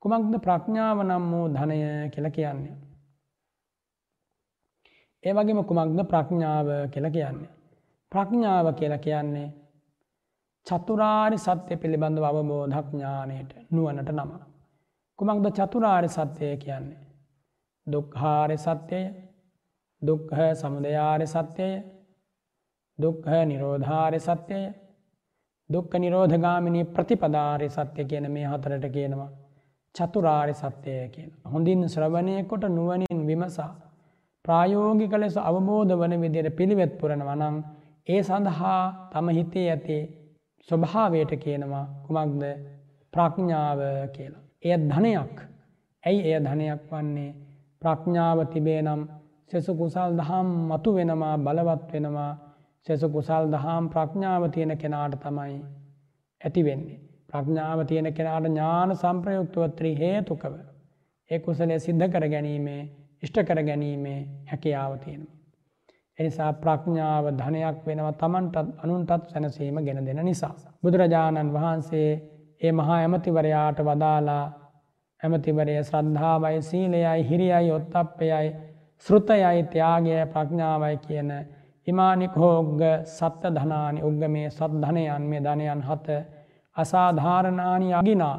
[0.01, 1.79] කුමක්ද ප්‍රඥාව නම් වූ ධනය
[2.09, 2.88] කියල කියන්නේ.
[5.23, 7.49] ඒ වගේම කුමක්ද ප්‍රඥාව කියල කියන්නේ.
[8.11, 9.47] ප්‍රඥාව කියල කියන්නේ
[10.67, 14.31] චතුරාරි සත්‍යය පිළිබඳව අවබෝධඥානයට නුවනට නම.
[15.19, 17.01] කුමක්ද චතුරාරි සත්‍යය කියන්නේ.
[17.87, 19.05] දුක්හාරි සත්‍යය
[20.01, 21.73] දුක්හ සමුදයාරි සත්‍යය
[22.99, 24.63] දුක්හ නිරෝධාරි සත්‍යය
[25.69, 29.29] දුක්ක නිරෝධගාමිනී ප්‍රතිපදාරය සත්‍ය කියන මේ හතරට කියනවා.
[29.95, 31.29] චතුරාරි සත්‍යය කියන.
[31.45, 33.71] හොඳින් ශ්‍රවණය කොට නුවනින් විමසා.
[34.49, 37.57] ප්‍රායෝගික ලෙස අවබෝධ වන විදියට පිළිවෙත් පුරණ වනං
[38.07, 38.79] ඒ සඳහා
[39.11, 39.97] තම හිතේ ඇති
[40.69, 42.43] ස්වභාවයට කියනවා කුමක්ද
[43.13, 43.79] ප්‍රඥාව
[44.15, 44.43] කියලා.
[44.63, 45.35] එය ධනයක්
[46.03, 47.31] ඇයි එය ධනයක් වන්නේ
[47.81, 49.01] ප්‍රඥාව තිබේ නම්
[49.51, 52.31] සෙසු කුසල් දහම් මතු වෙනවා බලවත් වෙනවා
[52.87, 55.57] සෙසු කුසල් දහම් ප්‍රඥාව තියෙන කෙනාට තමයි
[56.41, 56.99] ඇති වෙන්නේ.
[57.29, 60.53] ප්‍රඥාව තියෙන කෙනාට ඥාන සම්ප්‍රයුක්තුවත්‍රී හේතුකව.
[61.31, 62.83] ඒ කුසලය සිද්ධ කර ගැනීමේ
[63.23, 65.35] ඉෂ්ට කර ගැනීමේ හැකියාව තියෙනවා.
[66.19, 70.55] එනිසා ප්‍රඥාව ධනයක් වෙනවා තමන්ටත් අනුන්ටත් සැනසීම ගෙන දෙන නිසා.
[70.83, 72.11] බුදුරජාණන් වහන්සේ
[72.61, 74.45] ඒ මහා ඇමතිවරයාට වදාලා
[75.21, 78.49] ඇමතිවරය ශ්‍රද්ධාවයි සීලයයි හිරියයි ඔත්තප්පයයි
[79.05, 81.31] ශෘතයයි ත්‍යයාගය ප්‍රඥාවයි කියන
[81.87, 86.07] ඉමානික හෝග්ග සත්ත ධනානි උග්ග මේ සත් ධනයන් මේ ධනයන් හත
[86.75, 88.37] අසාධාරණානි අගිනා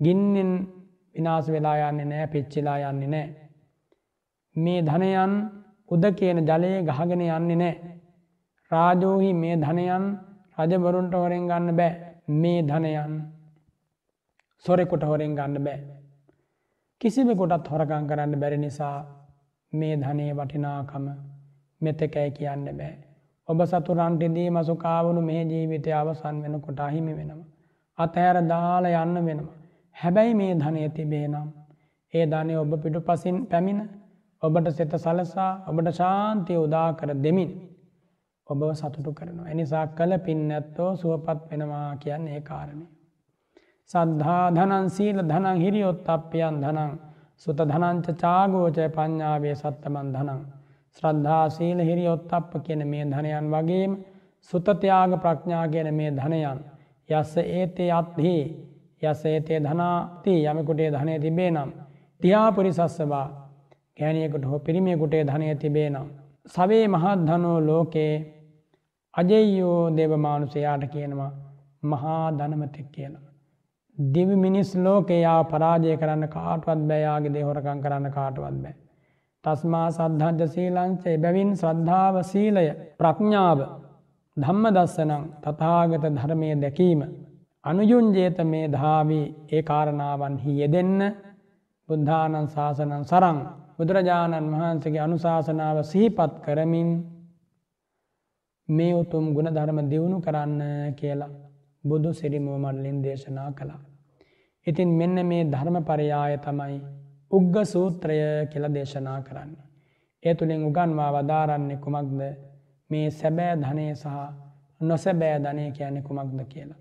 [0.00, 0.52] ගින්නෙන්
[1.14, 3.43] විනාස වෙලා යන්නේ නෑ පිච්චිලා යන්නේ නෑ.
[4.56, 5.32] මේ ධනයන්
[5.88, 7.74] උද කියන ජලයේ ගහගෙන යන්නේ නෑ.
[8.70, 10.04] රාජෝහි මේ ධනයන්
[10.58, 11.92] රජබරුන්ට හොරෙන් ගන්න බෑ
[12.34, 13.14] මේ ධනයන්
[14.64, 15.80] සොරෙකුට හොරෙන් ගන්න බෑ.
[17.00, 18.96] කිසිවෙකොටත් හොරකං කරන්න බැරි නිසා
[19.72, 21.06] මේ ධනය වටිනාකම
[21.80, 22.94] මෙතකැයි කියන්න බෑ.
[23.48, 27.44] ඔබ සතුරන්ටිදී මසුකාවුණු මේ ජීවිතය අවසන් වෙන කොට අහිමි වෙනවා.
[27.98, 29.52] අතහැර දාල යන්න වෙනවා.
[29.96, 31.48] හැබැයි මේ ධනය තිබේ නම්.
[32.14, 33.80] ඒ ධනය ඔබ පිටු පසින් පැමිණ
[34.44, 37.50] ඔබට සෙත සලසා ඔබට ශාන්තිය උදා කර දෙමින්.
[38.46, 39.48] ඔබ සතුටු කරනවා.
[39.48, 42.84] එනිසා කළ පින් ඇත්තෝ සුවපත් වෙනවා කියන්න ඒ කාරණය.
[43.90, 46.92] සද්ධා ධනන් සීල ධනං හිරියොත් අප්පියන් ධනං
[47.36, 50.40] සුත ධනංච චාගෝචය පඤ්ඥාවේ සත්තමන් ධනං.
[50.96, 53.92] ශ්‍රද්ධා සීල හිරි ඔත්තප්ප කියන මේ ධනයන් වගේම
[54.50, 56.58] සුතතියාග ප්‍රඥා කියන මේ ධනයන්.
[57.08, 58.36] යස්ස ඒතේ අත්හි
[59.02, 61.70] යස ඒතේ ධනාති යමකුටේ ධනය තිබේ නම්.
[62.20, 63.26] තියාපුරි සස්සවා
[63.98, 66.08] ගෑනියකුට හෝ පිරිමියකුටේ ධනය තිබේ නම්.
[66.46, 68.14] සවේ මහත්ධනෝ ලෝකයේ
[69.14, 71.32] අජයෝ දේවමානුසයාට කියනවා
[71.82, 73.24] මහා ධනමතෙක් කියලා.
[73.98, 78.74] දිවි මිනිස් ලෝකයා පරාජය කරන්න කාටවත් බෑයාගේ දෙහොරකං කරන්න කාටවත් බෑ.
[79.44, 82.66] තස්මා සද්ධජ සීලංචේ බැවින් ශ්‍රද්ධාව සීලය
[82.98, 83.58] ප්‍රඥාව
[84.36, 87.02] ධම්ම දස්සනං තථාගත ධර්මය දැකීම
[87.64, 91.00] අනුයුංජේත මේ ධාවී ඒ කාරණාවන්හි යෙදෙන්න
[91.88, 93.38] බුද්ධානන් ශාසනන් සරං
[93.78, 96.90] බුදුරජාණන් වහන්සේගේ අනුශාසනාව සිහිපත් කරමින්
[98.68, 100.60] මේ උතුම් ගුණ ධර්ම දියුණු කරන්න
[100.94, 101.32] කියලා
[101.84, 103.80] බුදු සිරිමෝ මල්ලින් දේශනා කළා.
[104.66, 106.78] ඉතින් මෙන්න මේ ධර්ම පරයාය තමයි
[107.30, 108.18] උග්ග සූත්‍රය
[108.52, 109.50] කියල දේශනා කරන්න.
[110.22, 112.20] ඒ තුළින් උගන්වා වදාරන්නේ කුමක්ද
[112.90, 114.06] මේ සැබෑ ධනය සහ
[114.80, 116.80] නොසැබෑ ධනය කියන්නේ කුමක්ද කියලා.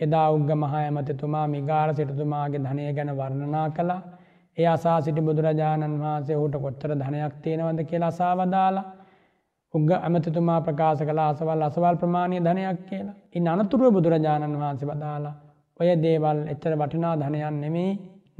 [0.00, 4.02] එදා උග්ග මහා ඇමතිතුමා මිගාර සිටතුමාගේ ධනය ගැන වර්ණනා කළා
[4.58, 8.86] ඒ අසා සිටි බුදුරජාණන් වහන්සේ හුට කොච්චර ධනයක් තියෙනවද කියලා අසාවදාලා
[9.74, 13.16] උග ඇමතිතුමා ප්‍රකාශ කළ අසවල් අසවල් ප්‍රමාණය ධනයක් කියලා.
[13.32, 15.34] ඉන් අනතුරුව බුදුරජාණන් වහන්සේ වදාලා
[15.80, 17.92] ඔය දේවල් එච්චර වටිනා ධනයන් නෙමේ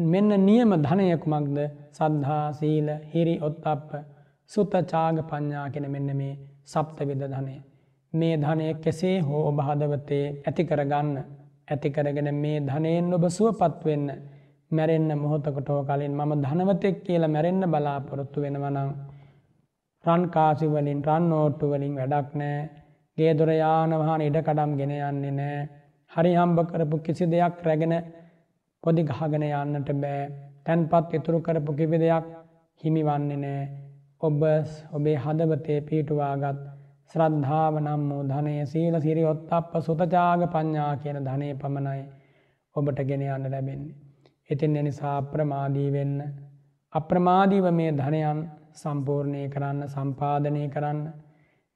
[0.04, 1.58] මෙන්න නියම ධනයකුමක්ද
[1.92, 3.90] සද්ධහා සීල හිරි ඔත්තප්ප
[4.50, 6.34] සුත චාග පඤ්ඥා කෙන මෙන්න මේ
[6.64, 7.54] සප්ත විද ධනය.
[8.12, 11.16] මේ ධනය කෙසේ හෝ ඔබහදවතේ ඇති කරගන්න
[11.68, 14.06] ඇති කරගෙන මේ ධනයෙන් ඔබ සුවපත්වෙන්න
[14.70, 18.90] මැරෙන්න්න මොහොතකටෝ කලින් මම ධනවතෙක් කියලා මැරෙන්න්න බලාපොරොත්තු වෙනවනං
[20.04, 22.58] රන්කාසිවලින් රන් නෝට්ටුවලින් වැඩක් නෑ.
[23.18, 25.58] ගේ දොර යානවහන ඉඩකඩම් ගෙන යන්නේ නෑ.
[26.10, 27.94] හරි හම්බ කරපු කිසි දෙයක් රැගෙන
[28.84, 30.22] පොදි ගහගෙන යන්නට බෑ.
[30.64, 32.26] තැන්පත් ඉතුරු කරපු කිවි දෙයක්
[32.80, 33.62] හිමි වන්නේ නෑ.
[34.20, 34.42] ඔබ
[34.92, 36.62] ඔබේ හදවතේ පීටුවාගත්
[37.10, 42.02] ශ්‍රද්ධාව නම් වූ ධනය සීල සිරියොත් අප සුතජාග පඤ්ඥා කියන ධනය පමණයි
[42.76, 43.99] ඔබට ගෙන යන්න ලැබෙන්නේ.
[44.50, 46.16] ඉතින් එනිසා අප්‍රමාදී වෙන්න.
[46.92, 48.40] අප්‍රමාදීව මේ ධනයන්
[48.74, 51.00] සම්පූර්ණය කරන්න සම්පාධනය කරන්න.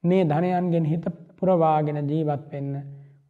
[0.03, 1.05] මේ ධනයන්ගෙන් හිත
[1.37, 2.71] පුරවාගෙන ජීවත් වෙන්න.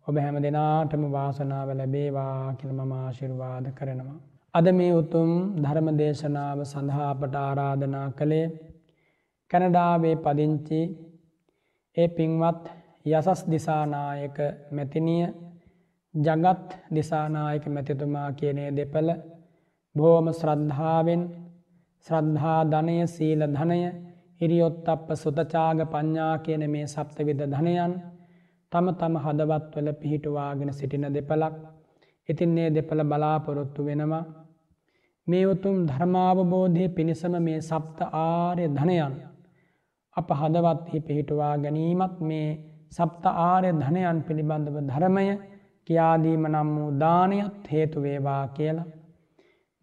[0.07, 4.17] ඔබ හැම දෙනාටම වාසනාව ලැබේවා කියල මම ආශිර්වාද කරනවා.
[4.53, 8.47] අද මේ උතුම් ධර්ම දේශනාව සඳහා අපට ආරාධනා කළේ
[9.51, 10.81] කැනඩාවේ පදිංචි
[11.97, 12.63] ඒ පින්වත්
[13.05, 14.37] යසස් දිසානායක
[14.71, 15.25] මැතිනිය
[16.13, 19.09] ජගත් දිසානායක මැතිතුමා කියනේ දෙපළ
[19.95, 21.21] බෝම ශ්‍රද්ධාවෙන්
[22.07, 23.79] ශ්‍රද්ධා ධනය සීල ධනය
[24.41, 27.93] හිරියොත් අප සුතචාග පඤ්ඥා කියන මේ සප්තවිද ධනයන්
[28.71, 31.55] තම තම හදවත්වල පිහිටුවාගෙන සිටින දෙපලක්
[32.29, 34.23] ඉතින්නේ දෙපළ බලාපොරොත්තු වෙනවා.
[35.27, 39.15] මේ උතුම් ධර්මාවබෝධය පිණිසම මේ සප්ත ආර්ය ධනයන්
[40.15, 42.49] අප හදවත්හි පිහිටුවා ගැනීමත් මේ
[42.91, 45.25] සප්ත ආර්ය ධනයන් පිළිබඳව ධර්මය
[45.87, 48.87] කියාදීම නම් වූ දානයත් හේතුවේවා කියලා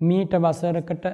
[0.03, 1.07] මීට වසරකට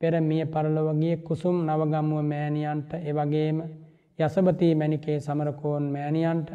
[0.00, 3.58] පෙර මිය පරලොවගේ කුසුම් නවගම්මුව මෑණියන්ට එවගේම
[4.18, 6.50] යසභතී මැනිකේ සමරකෝන් මෑණියන්ට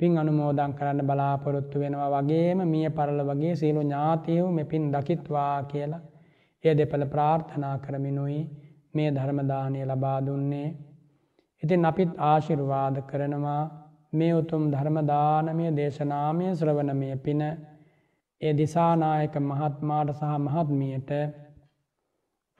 [0.00, 6.02] පින් අනුමෝදං කරන්න බලාපොරොත්තු වෙනවා වගේම මිය පරල වගේ සියලු ඥාතියව් මෙපින් දකිත්වා කියලා
[6.64, 8.40] එය දෙපළ ප්‍රාර්ථනා කරමිනුයි
[8.94, 10.68] මේ ධර්මදානය ලබා දුන්නේ.
[11.62, 13.62] ඉතින් අපිත් ආශිර්වාද කරනවා
[14.12, 17.42] මේ උතුම් ධර්මදානමය දේශනාමය ශ්‍රවණමය පින
[18.40, 21.10] ඒ දිසානායක මහත්මාට සහ මහත්මියට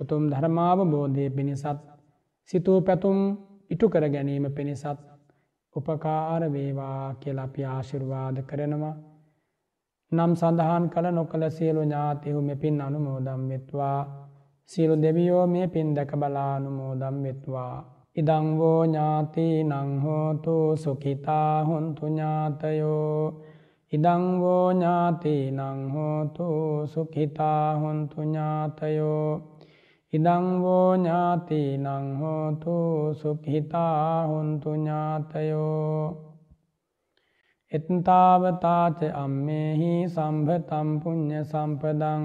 [0.01, 1.79] උතුම් ධර්මාව බෝධය පිණිසත්
[2.51, 3.19] සිතූ පැතුම්
[3.71, 4.99] ඉටු කර ගැනීම පිණිසත්
[5.77, 8.97] උපකාර වේවා කියල අපි ආශිර්වාද කරනවා.
[10.13, 14.01] නම් සඳහන් කළ නොකළ සියලු ඥාතිහු මෙපින් අනුමෝදම් වෙත්වා
[14.71, 17.75] සියලු දෙවියෝ මේ පින් දැක බලා අනුමෝදම් වෙත්වා.
[18.17, 22.07] ඉදංවෝ ඥාති නංහෝතු සුකිතා හොන්තු
[23.93, 29.41] ඥාතයෝ ඉදංවෝ ඥාති නංහෝතු සුකිතා හොන්තු ඥාතයෝ.
[30.13, 32.75] ඉදංවෝ ඥාති නංහෝතු
[33.15, 36.17] සුක්හිතා හොන්තු ඥාතයෝ.
[37.73, 42.23] එත්තාවතාච අම්මෙහි සම්භතම් පුුණ්්‍ය සම්පදං.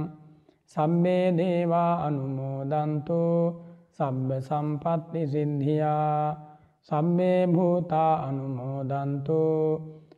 [0.65, 3.21] සබ්බේ දේවා අනුමෝදන්තු
[3.89, 6.35] සබ්බ සම්පත්ති සිද්ධියා.
[6.81, 9.41] සබ්බේ භූතා අනුමෝදන්තු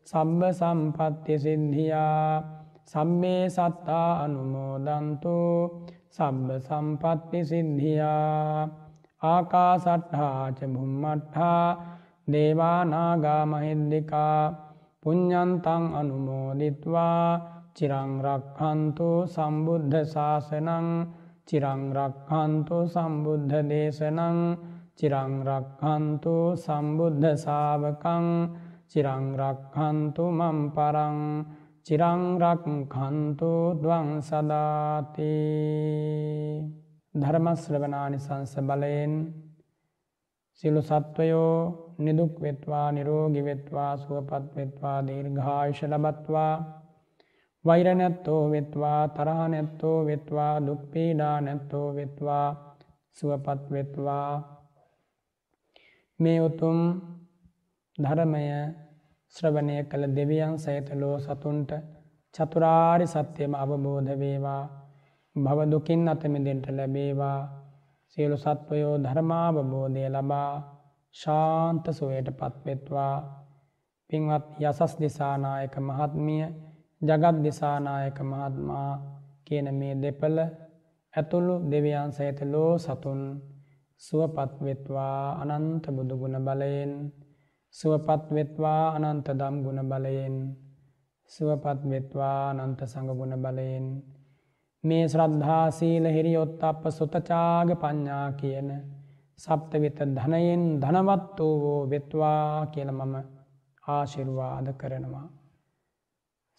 [0.06, 2.30] සබ්බ සම්පත්ති සිද්ධියා.
[2.86, 5.38] සබ්බේ සත්තා අනුමෝදන්තු.
[6.10, 8.70] සබ්බ සම්පත්ති සිද්ධියා.
[9.22, 11.66] ආකාසට්හාච බුම්මට්හා
[12.28, 14.40] දේවානාගා මහිද්දිකා
[15.04, 17.26] පුඤ්ඥන්තං අනුමෝදිත්වා.
[17.76, 20.88] චිරංරක්හන්තු සම්බුද්ධ ශාසනං.
[21.48, 24.38] චිරංරක්හන්තු සම්බුද්ධ දේශනං.
[24.98, 28.26] චිරංරක්හන්තු සම්බුද්ධ සාාවකං
[28.92, 31.18] චිරංරක්හන්තු මම් පරං
[31.86, 35.34] චිරංරක් කන්තු දවං සදාති
[37.16, 39.14] ධර්මශ්‍රවනානි සංස බලයෙන්
[40.60, 41.56] සිලු සත්වයෝ
[41.98, 46.54] නිදුක් වෙත්වා නිරෝගිවෙත්වා සුවපත් වෙත්වා දීර්ඝායුෂ ලබත්වා
[47.66, 52.48] වෛර නැත්තෝ වෙත්වා තරහ නැත්තෝ වෙත්වා දුක්පීඩා නැත්තෝ වෙත්වා
[53.18, 54.32] සුවපත් වෙත්වා
[56.20, 56.80] මේ උතුම්
[57.98, 58.46] ධර්මය
[59.36, 61.72] ශ්‍රවණය කළ දෙවියන් සහිත ලෝ සතුන්ට
[62.36, 64.64] චතුරාරි සත්‍යයම අවබෝධ වේවා.
[65.36, 67.40] භවදුකින් අතමිදෙන්ට ලැබේවා.
[68.10, 70.52] සියලු සත්වයෝ ධර්මාවබෝධය ලබා
[71.16, 73.16] ශාන්ත සුවයට පත්වෙත්වා
[74.10, 76.44] පින්වත් යසස් දිසානායක මහත්මිය
[77.02, 78.92] ජගත් දිසානායක මහත්මා
[79.46, 80.38] කියන මේ දෙපළ
[81.14, 83.22] ඇතුළු දෙවියන් සහිත ලෝ සතුන්
[84.02, 86.94] සුවපත්වෙත්වා අනන්ත බුදුගුණ බලයෙන්
[87.76, 90.36] සුවපත්වෙත්වා අනන්ත දම් ගුණ බලයෙන්
[91.32, 93.86] සුවපත්වෙත්වා අනන්ත සඟගුණ බලයෙන්.
[94.84, 98.70] මේ ශ්‍රද්ධාසීල හිරියොත් අප සුතචාග පඤ්ඥා කියන
[99.40, 103.16] සප්තවිත ධනයෙන් ධනවත් වූ වෙත්වා කියල මම
[103.84, 105.28] ආශිර්වාද කරනවා.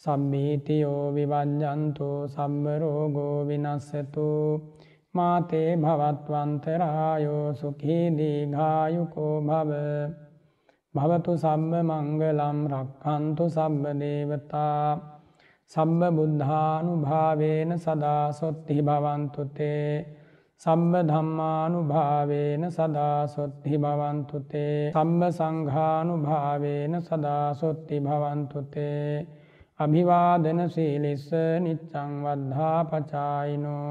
[0.03, 4.29] සම්බීතියෝ විවජ්ජන්තු සම්බරෝගෝ විනස්සතු.
[5.15, 9.71] මාතේ භවත්වන්තරායෝ සුකීදී ගායුකෝ භව.
[10.97, 14.87] භවතු සම්බ මංගලම් රක්කන්තු සබ්බ දේවතා
[15.71, 19.91] සම්බ බුද්ධානු භාවේන සදාසොත්තිහි භවන්තුතේ
[20.61, 29.11] සම්බ ධම්මානු භාවේන සදාසොත්හි භවන්තුතේ සම්බ සංඝානු භාවේන සදාසොත්ති භවන්තුතේ
[29.81, 31.29] අභිවාදන සීලිස්ස
[31.61, 33.91] නිච්චං වද්ධා පචායිනෝ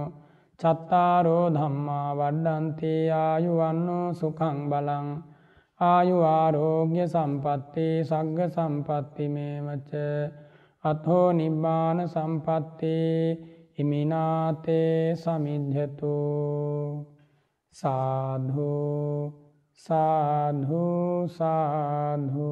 [0.60, 5.08] චත්තාරෝ ධම්මා වඩ්ඩන්තේ ආයුවන්නෝ සුකං බලං
[5.80, 9.90] ආයු ආරෝග්‍ය සම්පත්ති සග්ග සම්පත්ති මේමච
[10.84, 12.94] අත්හෝ නිබ්බාන සම්පත්ති
[13.78, 16.16] ඉමිනාතේ සමිද්ධතු.
[17.72, 18.72] සාධු
[19.88, 22.52] සාධු සාධු.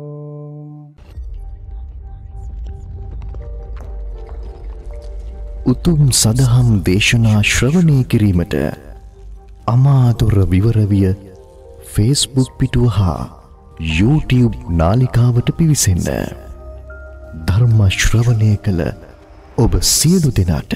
[5.66, 8.56] උතුම් සදහම් දේශනා ශ්‍රවණය කිරීමට
[9.68, 11.23] අමාදොර විවරවිය
[11.96, 13.30] ෆේස්බුක් පිටුව හා
[13.98, 16.08] YouTube නාලිකාවට පිවිසන්න.
[17.46, 18.82] ධර්මශ්‍රවණය කළ
[19.58, 20.74] ඔබ සියලු දෙනාට